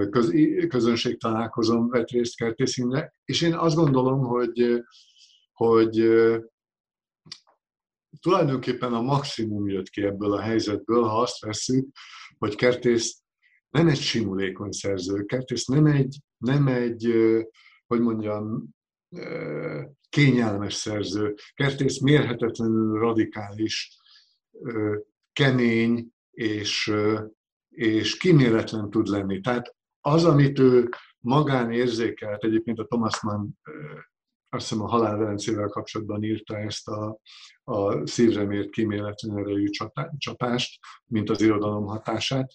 [0.10, 0.34] köz,
[0.67, 4.84] közönség találkozom vett részt kertészínre, és én azt gondolom, hogy,
[5.54, 6.10] hogy
[8.19, 11.88] tulajdonképpen a maximum jött ki ebből a helyzetből, ha azt veszük,
[12.38, 13.21] hogy Kertész
[13.69, 17.13] nem egy simulékony szerző, Kertész nem egy, nem egy
[17.88, 18.75] hogy mondjam,
[20.10, 21.36] kényelmes szerző.
[21.54, 23.97] Kertész mérhetetlenül radikális,
[25.34, 26.93] kemény és,
[27.69, 29.39] és kíméletlen tud lenni.
[29.39, 33.49] Tehát az, amit ő magán érzékelt, egyébként a Thomas Mann
[34.49, 37.19] azt hiszem a halálverencével kapcsolatban írta ezt a,
[37.67, 39.69] a szívre mért kíméletlen erejű
[40.17, 42.51] csapást, mint az irodalom hatását.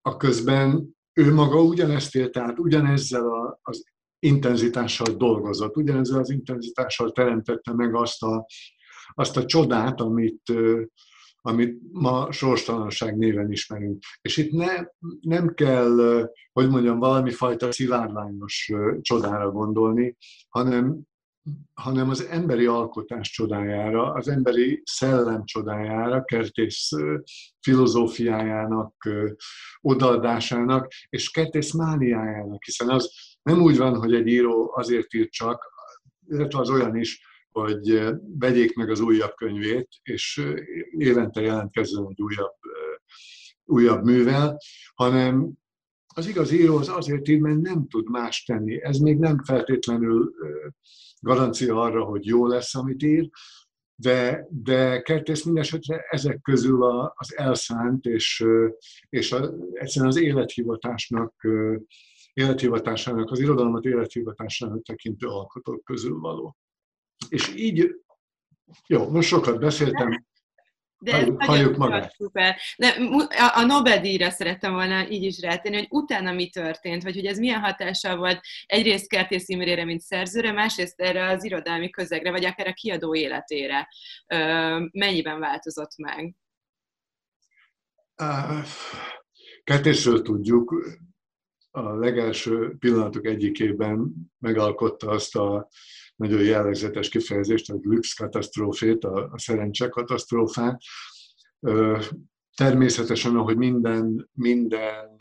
[0.00, 3.84] A közben ő maga ugyanezt élt át, ugyanezzel a, az
[4.18, 8.46] intenzitással dolgozott, ugyanezzel az intenzitással teremtette meg azt a,
[9.14, 10.52] azt a csodát, amit,
[11.36, 14.02] amit ma sorstalanság néven ismerünk.
[14.20, 14.84] És itt ne,
[15.20, 20.16] nem kell, hogy mondjam, valami fajta szivárványos csodára gondolni,
[20.48, 21.00] hanem,
[21.74, 26.88] hanem az emberi alkotás csodájára, az emberi szellem csodájára, kertész
[27.60, 28.94] filozófiájának
[29.80, 35.64] odaadásának, és kertész mániájának, hiszen az nem úgy van, hogy egy író azért ír csak,
[36.28, 38.08] illetve az olyan is, hogy
[38.38, 40.42] vegyék meg az újabb könyvét, és
[40.90, 42.56] évente jelentkezzen egy újabb,
[43.64, 44.56] újabb művel,
[44.94, 45.52] hanem
[46.14, 48.82] az igaz író az azért ír, mert nem tud más tenni.
[48.82, 50.34] Ez még nem feltétlenül
[51.20, 53.30] garancia arra, hogy jó lesz, amit ír,
[53.94, 58.44] de, de Kertész mindesetre ezek közül a, az elszánt és,
[59.08, 61.34] és a, egyszerűen az élethivatásnak,
[62.32, 66.56] élethivatásának, az irodalmat élethivatásának tekintő alkotók közül való.
[67.28, 67.94] És így,
[68.86, 70.26] jó, most sokat beszéltem,
[71.00, 72.14] de ez halljuk magát.
[72.14, 72.56] Szuper.
[72.76, 72.94] De
[73.54, 77.60] a Nobel-díjra szerettem volna így is rátenni, hogy utána mi történt, vagy hogy ez milyen
[77.60, 82.72] hatással volt egyrészt Kertész Imrére, mint szerzőre, másrészt erre az irodalmi közegre, vagy akár a
[82.72, 83.88] kiadó életére.
[84.92, 86.34] Mennyiben változott meg?
[89.64, 90.74] Kertészről tudjuk,
[91.70, 95.68] a legelső pillanatok egyikében megalkotta azt a
[96.18, 100.80] nagyon jellegzetes kifejezést, a Glückskatasztrófét, a, a szerencse katasztrófát.
[102.56, 105.16] Természetesen, ahogy minden, minden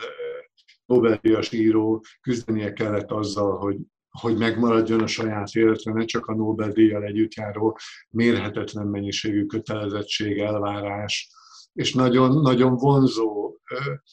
[0.85, 3.77] Nobel-díjas író küzdenie kellett azzal, hogy
[4.21, 7.77] hogy megmaradjon a saját életre, ne csak a Nobel-díjjal együtt járó
[8.09, 11.29] mérhetetlen mennyiségű kötelezettség, elvárás,
[11.73, 13.57] és nagyon, nagyon vonzó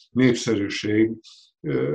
[0.09, 1.11] népszerűség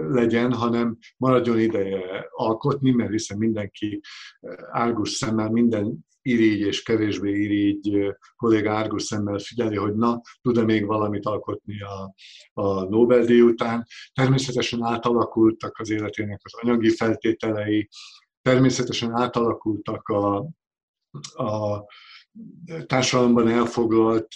[0.09, 4.01] legyen, hanem maradjon ideje alkotni, mert hiszen mindenki
[4.71, 10.87] árgus szemmel, minden irigy és kevésbé irigy kolléga árgus szemmel figyeli, hogy na, tud-e még
[10.87, 12.15] valamit alkotni a,
[12.53, 13.87] a Nobel-díj után.
[14.13, 17.89] Természetesen átalakultak az életének az anyagi feltételei,
[18.43, 20.37] természetesen átalakultak a,
[21.33, 21.85] a
[22.87, 24.29] társadalomban elfoglalt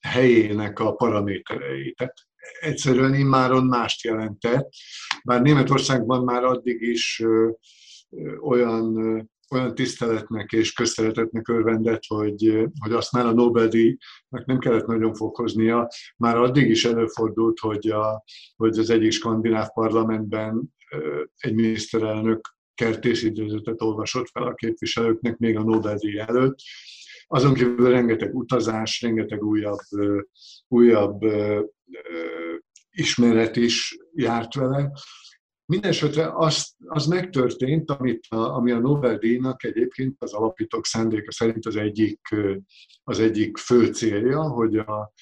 [0.00, 1.92] helyének a paraméterei.
[1.92, 2.14] Tehát
[2.60, 4.68] egyszerűen immáron mást jelentett,
[5.24, 7.22] bár Németországban már addig is
[8.40, 8.94] olyan,
[9.50, 15.88] olyan tiszteletnek és közszeretetnek örvendett, hogy, hogy azt már a Nobel-díjnak nem kellett nagyon fokoznia.
[16.16, 18.24] Már addig is előfordult, hogy, a,
[18.56, 20.74] hogy az egyik skandináv parlamentben
[21.36, 26.58] egy miniszterelnök kertészidőzetet olvasott fel a képviselőknek még a Nobel-díj előtt.
[27.30, 29.78] Azon kívül rengeteg utazás, rengeteg újabb,
[30.68, 31.20] újabb
[32.90, 34.90] ismeret is járt vele.
[35.64, 41.76] Mindenesetre az, az megtörtént, amit a, ami a Nobel-díjnak egyébként az alapítók szándéka szerint az
[41.76, 42.20] egyik,
[43.02, 45.12] az egyik fő célja, hogy a,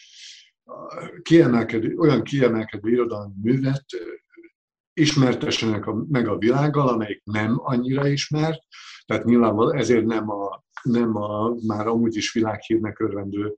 [0.64, 3.84] a kiemelkedő, olyan kiemelkedő irodalmi művet
[4.92, 8.62] ismertessenek a, meg a világgal, amelyik nem annyira ismert,
[9.06, 13.54] tehát nyilvánvalóan ezért nem a, nem a már amúgy is világhírnek örvendő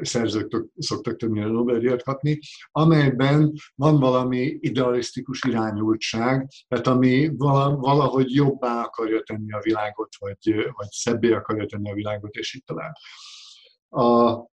[0.00, 2.38] szerzők szoktak többnyire Nobel-díjat kapni,
[2.70, 10.88] amelyben van valami idealisztikus irányultság, tehát ami valahogy jobbá akarja tenni a világot, vagy, vagy
[10.90, 12.92] szebbé akarja tenni a világot, és így tovább.
[13.88, 14.50] A,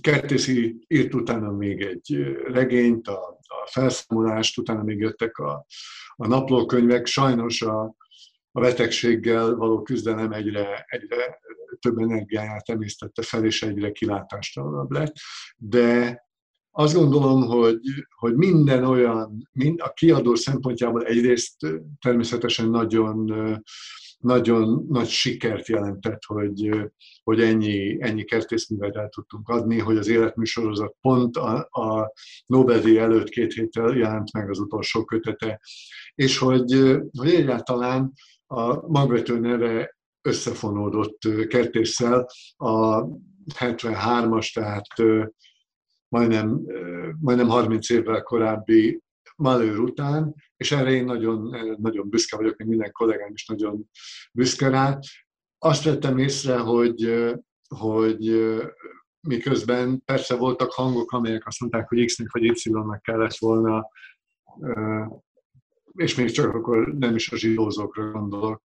[0.00, 5.66] Kertészi írt utána még egy regényt, a, a felszámolást, utána még jöttek a,
[6.16, 7.06] a naplókönyvek.
[7.06, 7.94] Sajnos a,
[8.58, 11.38] a betegséggel való küzdelem egyre, egyre
[11.80, 15.12] több energiáját emésztette fel, és egyre kilátástalanabb lett.
[15.56, 16.20] De
[16.70, 17.80] azt gondolom, hogy,
[18.14, 21.56] hogy minden olyan, mind a kiadó szempontjából egyrészt
[22.00, 23.32] természetesen nagyon
[24.18, 26.70] nagyon nagy sikert jelentett, hogy,
[27.22, 32.12] hogy ennyi, ennyi kertészművet el tudtunk adni, hogy az életműsorozat pont a, a
[32.46, 35.60] Nobel-díj előtt két héttel jelent meg az utolsó kötete,
[36.14, 38.12] és hogy, hogy egyáltalán
[38.50, 43.04] a magvető neve összefonódott kertésszel a
[43.54, 44.86] 73-as, tehát
[46.08, 46.60] majdnem,
[47.20, 49.02] majdnem 30 évvel korábbi
[49.36, 53.88] Malőr után, és erre én nagyon, nagyon büszke vagyok, még minden kollégám is nagyon
[54.32, 54.98] büszke rá.
[55.58, 57.28] Azt vettem észre, hogy,
[57.68, 58.54] hogy
[59.20, 63.88] miközben persze voltak hangok, amelyek azt mondták, hogy X-nek vagy Y-nek kellett volna,
[65.98, 68.62] és még csak akkor nem is a zsidózókra gondolok,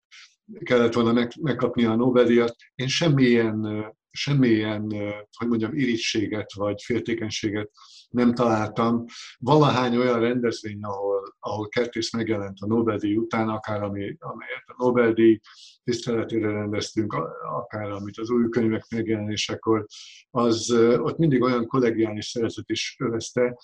[0.63, 2.55] kellett volna megkapni a Nobel-díjat.
[2.75, 4.91] Én semmilyen, semmilyen,
[5.37, 7.71] hogy mondjam, irítséget vagy féltékenységet
[8.09, 9.05] nem találtam.
[9.39, 15.39] Valahány olyan rendezvény, ahol, ahol Kertész megjelent a Nobel-díj után, akár ami, amelyet a Nobel-díj
[15.83, 17.13] tiszteletére rendeztünk,
[17.53, 19.85] akár amit az új könyvek megjelenésekor,
[20.31, 23.57] az ott mindig olyan kollegiális szeretet is övezte,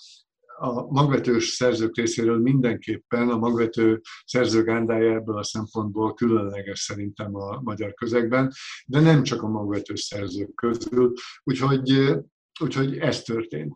[0.62, 7.94] a magvetős szerzők részéről mindenképpen a magvető szerzőgándája ebből a szempontból különleges szerintem a magyar
[7.94, 8.52] közegben,
[8.86, 12.14] de nem csak a magvetős szerzők közül, úgyhogy,
[12.60, 13.74] úgyhogy ez történt.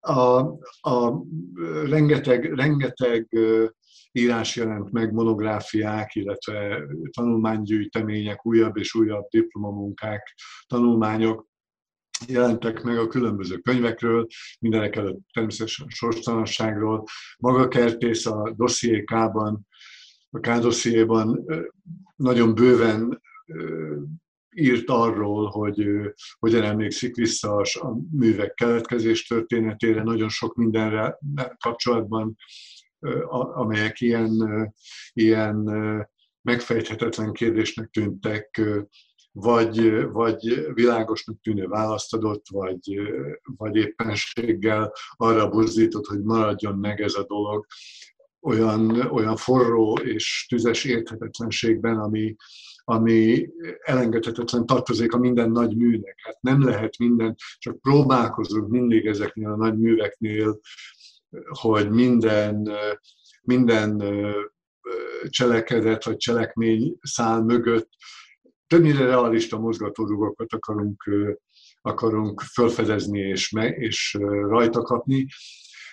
[0.00, 0.38] A,
[0.80, 1.24] a
[1.84, 3.28] rengeteg, rengeteg
[4.12, 10.34] írás jelent meg, monográfiák, illetve tanulmánygyűjtemények, újabb és újabb diplomamunkák,
[10.66, 11.52] tanulmányok
[12.28, 14.26] jelentek meg a különböző könyvekről,
[14.60, 17.04] mindenek előtt természetesen sorstalanságról.
[17.38, 19.66] Maga Kertész a dosszié K-ban,
[20.30, 21.44] a K dossziéban
[22.16, 23.22] nagyon bőven
[24.54, 25.86] írt arról, hogy
[26.38, 31.18] hogyan emlékszik vissza a művek keletkezés történetére, nagyon sok mindenre
[31.58, 32.36] kapcsolatban,
[33.54, 34.32] amelyek ilyen,
[35.12, 35.56] ilyen
[36.42, 38.60] megfejthetetlen kérdésnek tűntek,
[39.36, 43.00] vagy, vagy világosnak tűnő választ adott, vagy,
[43.56, 47.66] vagy éppenséggel arra buzdított, hogy maradjon meg ez a dolog
[48.40, 52.36] olyan, olyan forró és tüzes érthetetlenségben, ami,
[52.84, 53.48] ami
[53.80, 56.14] elengedhetetlen tartozik a minden nagy műnek.
[56.22, 60.60] Hát nem lehet minden, csak próbálkozunk mindig ezeknél a nagy műveknél,
[61.48, 62.70] hogy minden,
[63.42, 64.02] minden
[65.28, 67.88] cselekedet vagy cselekmény szál mögött
[68.66, 71.10] többnyire realista mozgatórugókat akarunk,
[71.80, 75.26] akarunk felfedezni és, me, és rajta kapni.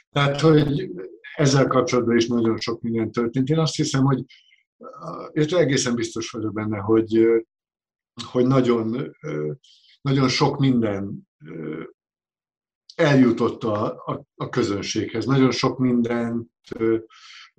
[0.10, 0.89] Tehát, hogy
[1.36, 3.49] ezzel kapcsolatban is nagyon sok minden történt.
[3.49, 4.24] Én azt hiszem, hogy
[5.32, 7.26] és egészen biztos vagyok benne, hogy,
[8.32, 9.15] hogy nagyon,
[10.01, 11.30] nagyon sok minden
[12.95, 15.26] eljutott a, a, a közönséghez.
[15.26, 16.49] Nagyon sok mindent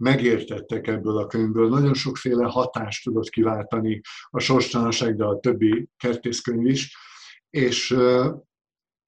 [0.02, 4.00] megértettek ebből a könyvből, nagyon sokféle hatást tudott kiváltani
[4.30, 6.96] a sorstalanság, de a többi kertészkönyv is,
[7.50, 7.96] és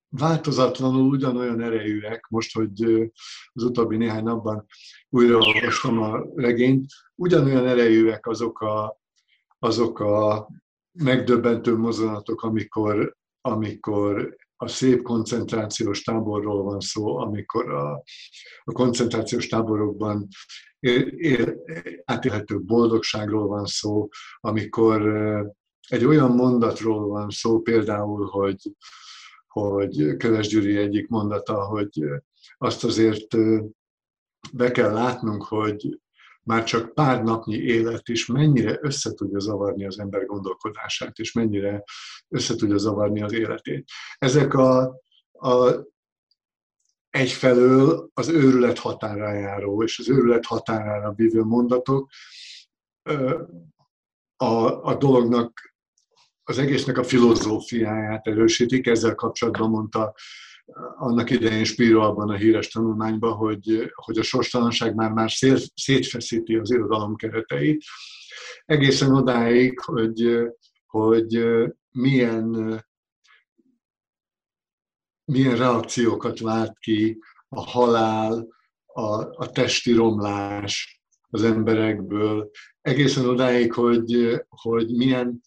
[0.08, 2.82] változatlanul ugyanolyan erejűek, most, hogy
[3.52, 4.66] az utóbbi néhány napban
[5.08, 9.00] újra olvastam a regényt, ugyanolyan erejűek azok a,
[9.58, 10.48] azok a
[10.92, 18.02] megdöbbentő mozdulatok, amikor, amikor a szép koncentrációs táborról van szó, amikor a,
[18.64, 20.28] a koncentrációs táborokban
[20.78, 21.62] él, él,
[22.04, 24.08] átélhető boldogságról van szó,
[24.40, 25.02] amikor
[25.88, 28.72] egy olyan mondatról van szó, például, hogy,
[29.46, 32.04] hogy Köves Gyuri egyik mondata, hogy
[32.58, 33.36] azt azért
[34.52, 36.00] be kell látnunk, hogy
[36.44, 41.84] már csak pár napnyi élet is mennyire össze tudja zavarni az ember gondolkodását, és mennyire
[42.28, 43.88] össze tudja zavarni az életét.
[44.18, 45.00] Ezek a,
[45.32, 45.84] a
[47.10, 52.10] egyfelől az őrület határára járó, és az őrület határára vívő mondatok
[54.36, 55.74] a, a dolognak,
[56.42, 58.86] az egésznek a filozófiáját erősítik.
[58.86, 60.14] Ezzel kapcsolatban mondta
[60.96, 65.30] annak idején Spiro abban a híres tanulmányban, hogy, hogy a sorstalanság már, már
[65.74, 67.84] szétfeszíti az irodalom kereteit,
[68.64, 70.38] egészen odáig, hogy,
[70.86, 71.44] hogy
[71.90, 72.80] milyen,
[75.24, 78.46] milyen reakciókat vált ki a halál,
[78.86, 82.50] a, a testi romlás az emberekből,
[82.80, 85.40] egészen odáig, hogy, hogy milyen,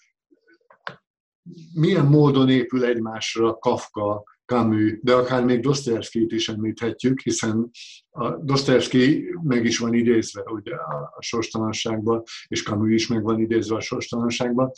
[1.74, 7.70] milyen módon épül egymásra Kafka Camus, de akár még Dostoyevsky-t is említhetjük, hiszen
[8.10, 13.76] a Dostoyevsky meg is van idézve ugye a sorstalanságban, és Camus is meg van idézve
[13.76, 14.72] a sorstalanságban,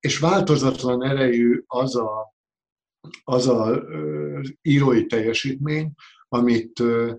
[0.00, 2.34] és változatlan erejű az a,
[3.24, 5.92] az a ö, írói teljesítmény,
[6.28, 7.12] amit ö,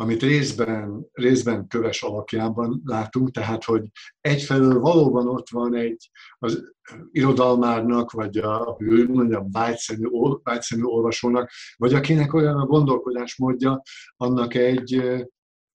[0.00, 3.84] amit részben, részben köves alakjában látunk, tehát hogy
[4.20, 6.72] egyfelől valóban ott van egy az
[7.10, 10.06] irodalmárnak, vagy a, hogy mondjam, vágyszemű,
[10.42, 13.82] vágyszemű olvasónak, vagy akinek olyan a gondolkodásmódja,
[14.16, 15.02] annak egy,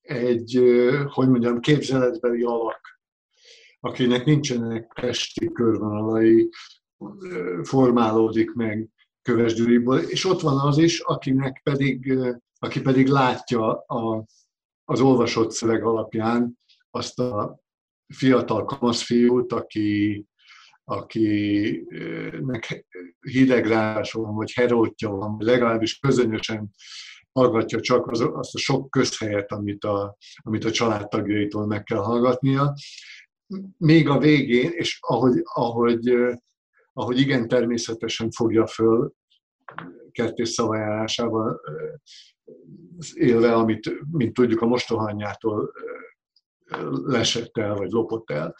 [0.01, 0.61] egy,
[1.07, 2.99] hogy mondjam, képzeletbeli alak,
[3.79, 6.49] akinek nincsenek testi körvonalai,
[7.63, 8.89] formálódik meg
[9.25, 9.53] Köves
[10.09, 12.19] és ott van az is, akinek pedig
[12.59, 14.25] aki pedig látja a,
[14.85, 16.59] az olvasott szöveg alapján
[16.89, 17.59] azt a
[18.13, 20.25] fiatal kamaszfiút, aki,
[20.83, 22.85] akinek
[23.19, 26.69] hidegrása van, vagy herótja van, legalábbis közönösen
[27.31, 32.73] hallgatja csak az, azt a sok közhelyet, amit a, amit a családtagjaitól meg kell hallgatnia.
[33.77, 36.15] Még a végén, és ahogy, ahogy,
[36.97, 39.13] ahogy igen természetesen fogja föl
[40.11, 41.61] kertész szavajárásával
[43.13, 45.71] élve, amit, mint tudjuk, a mostohányától
[47.05, 48.55] lesett el, vagy lopott el.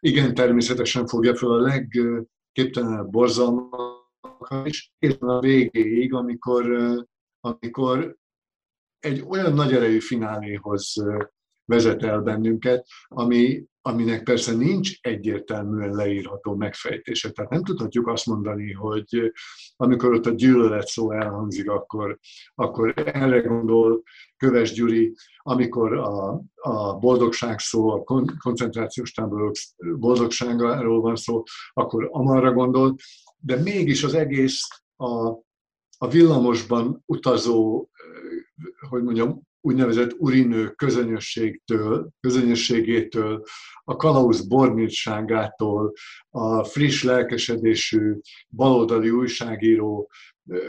[0.00, 6.94] Igen, természetesen fogja fel a legképtelenebb borzalmakat is, és a végéig, amikor,
[7.40, 8.16] amikor
[8.98, 10.94] egy olyan nagy erejű fináléhoz
[11.70, 17.30] vezet el bennünket, ami, aminek persze nincs egyértelműen leírható megfejtése.
[17.30, 19.32] Tehát nem tudhatjuk azt mondani, hogy
[19.76, 22.18] amikor ott a gyűlölet szó elhangzik, akkor,
[22.54, 24.02] akkor erre gondol
[24.36, 28.04] Köves Gyuri, amikor a, a boldogság szó, a
[28.38, 29.54] koncentrációs táborok
[29.98, 31.42] boldogságáról van szó,
[31.72, 32.96] akkor amarra gondol,
[33.36, 34.60] de mégis az egész
[34.96, 35.28] a,
[35.98, 37.88] a villamosban utazó,
[38.88, 43.42] hogy mondjam, úgynevezett urinő közönösségtől, közönösségétől,
[43.84, 45.92] a kalauz bornítságától,
[46.30, 48.14] a friss lelkesedésű
[48.48, 50.10] baloldali újságíró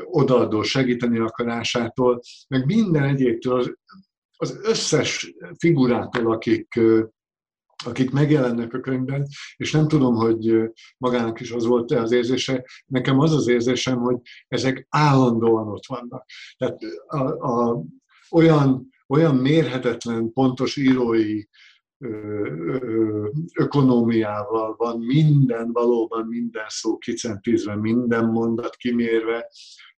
[0.03, 3.75] odaadó segíteni akarásától, meg minden egyébtől,
[4.37, 6.79] az, összes figurától, akik,
[7.85, 13.19] akik megjelennek a könyvben, és nem tudom, hogy magának is az volt-e az érzése, nekem
[13.19, 14.17] az az érzésem, hogy
[14.47, 16.25] ezek állandóan ott vannak.
[16.57, 16.77] Tehát
[17.07, 17.83] a, a,
[18.31, 21.43] olyan, olyan mérhetetlen, pontos írói
[23.53, 29.47] ökonómiával van minden, valóban minden szó kicentízve, minden mondat kimérve,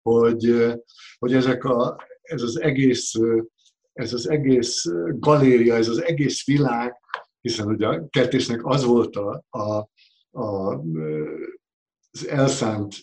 [0.01, 0.73] hogy,
[1.19, 3.11] hogy ezek a, ez az egész
[3.93, 4.83] ez az egész
[5.19, 6.95] galéria, ez az egész világ,
[7.41, 9.89] hiszen ugye a kertésznek az volt a, a,
[10.39, 10.73] a,
[12.11, 12.95] az elszánt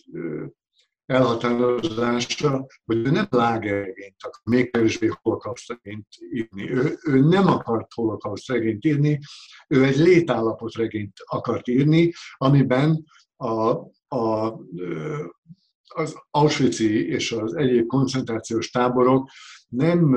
[1.11, 6.69] elhatározása, hogy ő nem lágerregényt akar, még kevésbé holokauszt regényt írni.
[6.69, 9.19] Ő, ő nem akart holokauszt regényt írni,
[9.67, 13.03] ő egy létállapot regényt akart írni, amiben
[13.35, 13.69] a,
[14.15, 14.55] a,
[15.93, 19.29] az auschwitz és az egyéb koncentrációs táborok
[19.67, 20.15] nem,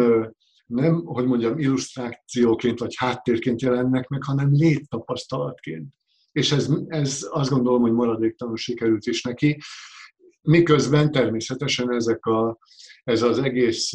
[0.66, 5.94] nem, hogy mondjam, illusztrációként vagy háttérként jelennek meg, hanem léttapasztalatként.
[6.32, 9.58] És ez, ez azt gondolom, hogy maradéktalanul sikerült is neki
[10.44, 12.58] miközben természetesen ezek a,
[13.04, 13.90] ez az egész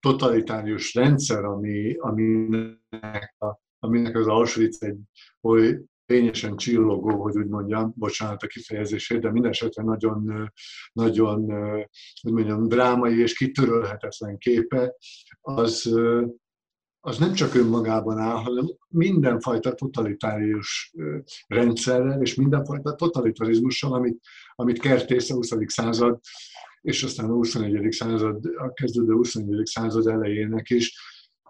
[0.00, 4.98] totalitárius rendszer, ami, aminek, a, aminek az Auschwitz egy
[5.40, 10.50] oly, fényesen csillogó, hogy úgy mondjam, bocsánat a kifejezését, de minden esetre nagyon,
[10.92, 11.46] nagyon
[12.20, 14.94] hogy mondjam, drámai és kitörölhetetlen képe,
[15.40, 15.98] az,
[17.00, 20.94] az nem csak önmagában áll, hanem mindenfajta totalitárius
[21.46, 24.20] rendszerrel és mindenfajta totalitarizmussal, amit,
[24.54, 25.50] amit kertész a 20.
[25.66, 26.20] század
[26.80, 27.92] és aztán a 21.
[27.92, 29.66] század, a kezdődő 21.
[29.66, 30.94] század elejének is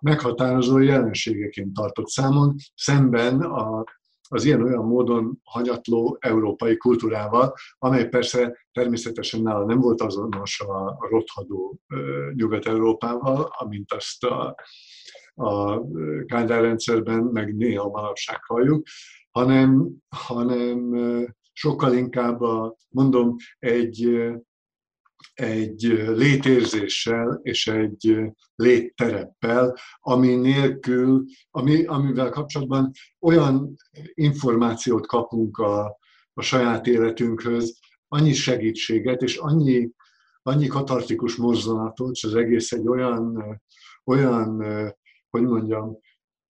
[0.00, 3.84] meghatározó jelenségeként tartott számon, szemben a,
[4.28, 11.80] az ilyen-olyan módon hanyatló európai kultúrával, amely persze természetesen nála nem volt azonos a, rothadó
[12.34, 14.54] Nyugat-Európával, amint azt a,
[15.38, 15.82] a
[16.26, 18.86] Kádár rendszerben, meg néha manapság halljuk,
[19.30, 20.94] hanem, hanem
[21.52, 24.20] sokkal inkább, a, mondom, egy
[25.34, 25.82] egy
[26.16, 28.20] létérzéssel és egy
[28.54, 33.74] léttereppel, ami nélkül, ami, amivel kapcsolatban olyan
[34.14, 35.98] információt kapunk a,
[36.32, 37.78] a saját életünkhöz,
[38.08, 39.90] annyi segítséget és annyi,
[40.42, 43.44] annyi katartikus mozdulatot, és az egész egy olyan,
[44.04, 44.62] olyan,
[45.30, 45.98] hogy mondjam,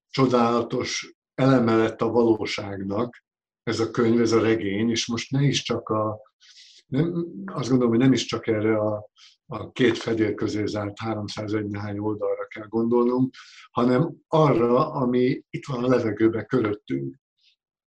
[0.09, 3.23] csodálatos eleme lett a valóságnak,
[3.63, 6.19] ez a könyv, ez a regény, és most ne is csak a,
[6.85, 9.09] nem, azt gondolom, hogy nem is csak erre a,
[9.45, 13.33] a két fedél közé zárt 301 néhány oldalra kell gondolnunk,
[13.71, 17.15] hanem arra, ami itt van a levegőben köröttünk.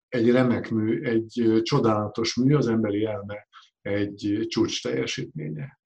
[0.08, 3.48] Egy remek mű, egy csodálatos mű, az emberi elme
[3.80, 5.80] egy csúcs teljesítménye.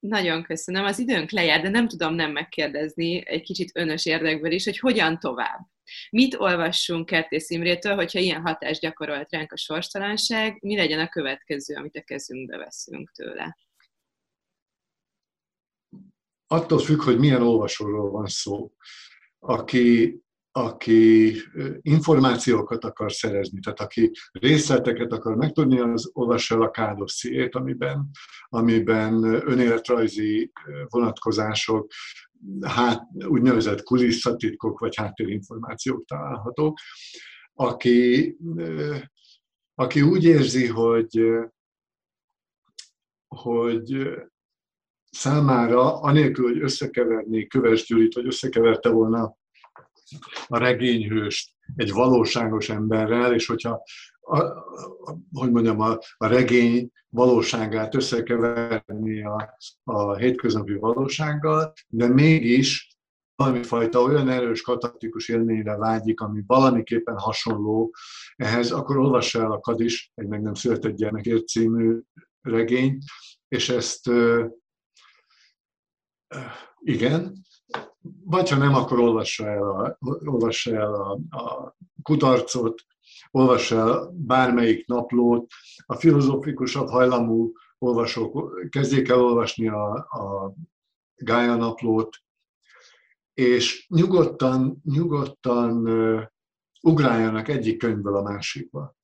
[0.00, 0.84] Nagyon köszönöm.
[0.84, 5.18] Az időnk lejár, de nem tudom nem megkérdezni egy kicsit önös érdekből is, hogy hogyan
[5.18, 5.60] tovább.
[6.10, 11.74] Mit olvassunk Kertész Imrétől, hogyha ilyen hatást gyakorolt ránk a sorstalanság, mi legyen a következő,
[11.74, 13.56] amit a kezünkbe veszünk tőle?
[16.46, 18.72] Attól függ, hogy milyen olvasóról van szó.
[19.38, 20.16] Aki
[20.52, 21.34] aki
[21.80, 28.10] információkat akar szerezni, tehát aki részleteket akar megtudni, az olvassa el a kádossziét, amiben,
[28.48, 30.52] amiben önéletrajzi
[30.88, 31.90] vonatkozások,
[32.60, 36.78] hát, úgynevezett kulisszatitkok vagy háttérinformációk találhatók.
[37.54, 38.36] Aki,
[39.74, 41.24] aki úgy érzi, hogy,
[43.28, 44.10] hogy
[45.10, 49.38] számára, anélkül, hogy összekeverné Köves Gyurit, vagy összekeverte volna
[50.46, 53.82] a regényhőst egy valóságos emberrel, és hogyha
[54.20, 62.98] a, a, hogy mondjam, a, a regény valóságát összekeverni a, a hétköznapi valósággal, de mégis
[63.34, 67.94] valamifajta olyan erős katartikus élményre vágyik, ami valamiképpen hasonló
[68.36, 72.00] ehhez, akkor olvassa el a Kadis, egy meg nem született gyermekért című
[72.40, 72.98] regény,
[73.48, 74.10] és ezt
[76.78, 77.44] igen,
[78.24, 82.82] vagy ha nem, akkor olvassa el a, olvassa el a, a kudarcot,
[83.30, 85.52] olvassa el bármelyik naplót.
[85.86, 90.54] A filozófikusabb hajlamú olvasók kezdjék el olvasni a, a
[91.16, 92.16] Gája naplót,
[93.34, 95.88] és nyugodtan, nyugodtan
[96.80, 98.94] ugráljanak egyik könyvből a másikba.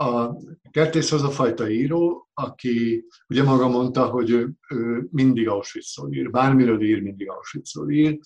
[0.00, 0.36] A
[0.70, 6.30] Kertész az a fajta író, aki ugye maga mondta, hogy ő, ő mindig Auschwitzról ír,
[6.30, 8.18] bármiről ír, mindig Auschwitzról ír,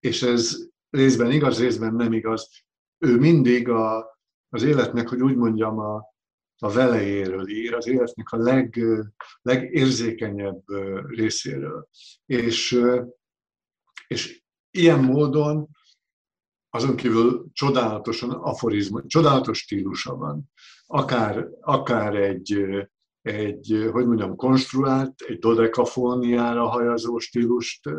[0.00, 0.56] és ez
[0.90, 2.48] részben igaz, részben nem igaz.
[2.98, 4.18] Ő mindig a,
[4.48, 6.14] az életnek, hogy úgy mondjam, a,
[6.58, 8.80] a velejéről ír, az életnek a leg,
[9.42, 10.62] legérzékenyebb
[11.08, 11.88] részéről.
[12.26, 12.80] És,
[14.06, 15.68] és ilyen módon
[16.74, 20.50] azon kívül csodálatosan aforizmus, csodálatos stílusa van.
[20.86, 22.64] Akár, akár egy,
[23.22, 27.90] egy, hogy mondjam, konstruált, egy dodekafóniára hajazó stílust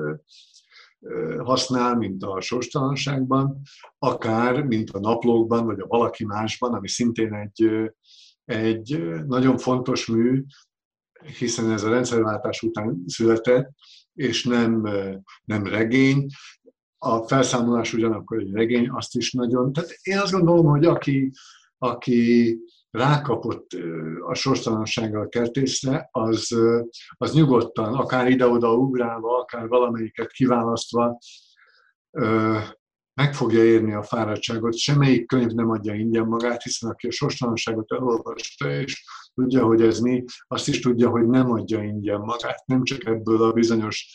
[1.37, 3.61] használ, mint a sorstalanságban,
[3.97, 7.69] akár, mint a naplókban, vagy a valaki másban, ami szintén egy,
[8.45, 10.43] egy nagyon fontos mű,
[11.37, 13.71] hiszen ez a rendszerváltás után született,
[14.13, 14.89] és nem,
[15.43, 16.25] nem regény,
[16.97, 19.73] a felszámolás ugyanakkor egy regény, azt is nagyon...
[19.73, 21.31] Tehát én azt gondolom, hogy aki,
[21.77, 22.57] aki
[22.91, 23.67] rákapott
[24.27, 26.55] a sorstalansággal kertészre, az,
[27.17, 31.17] az nyugodtan, akár ide-oda ugrálva, akár valamelyiket kiválasztva
[33.13, 34.77] meg fogja érni a fáradtságot.
[34.77, 39.99] Semmelyik könyv nem adja ingyen magát, hiszen aki a sorstalanságot elolvasta, és tudja, hogy ez
[39.99, 42.65] mi, azt is tudja, hogy nem adja ingyen magát.
[42.65, 44.11] Nem csak ebből a bizonyos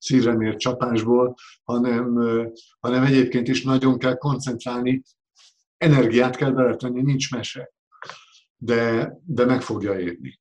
[0.00, 2.18] szívre mért csapásból, hanem,
[2.80, 5.02] hanem egyébként is nagyon kell koncentrálni,
[5.76, 7.70] energiát kell beletenni, nincs mese,
[8.56, 10.38] de, de meg fogja érni.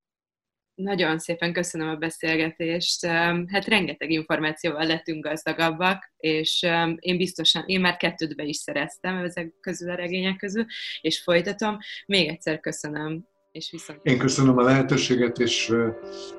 [0.76, 3.06] Nagyon szépen köszönöm a beszélgetést.
[3.48, 6.68] Hát rengeteg információval lettünk gazdagabbak, és
[7.00, 10.66] én biztosan, én már kettőt be is szereztem ezek közül a regények közül,
[11.02, 11.78] és folytatom.
[12.06, 14.00] Még egyszer köszönöm, és viszont.
[14.04, 15.74] Én köszönöm a lehetőséget, és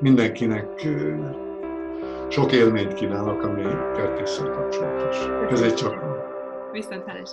[0.01, 0.87] mindenkinek
[2.31, 3.63] sok élményt kívánok, ami
[3.97, 5.17] kertésszel kapcsolatos.
[5.51, 5.95] Ez egy csak.
[6.73, 7.31] Viszont hálás.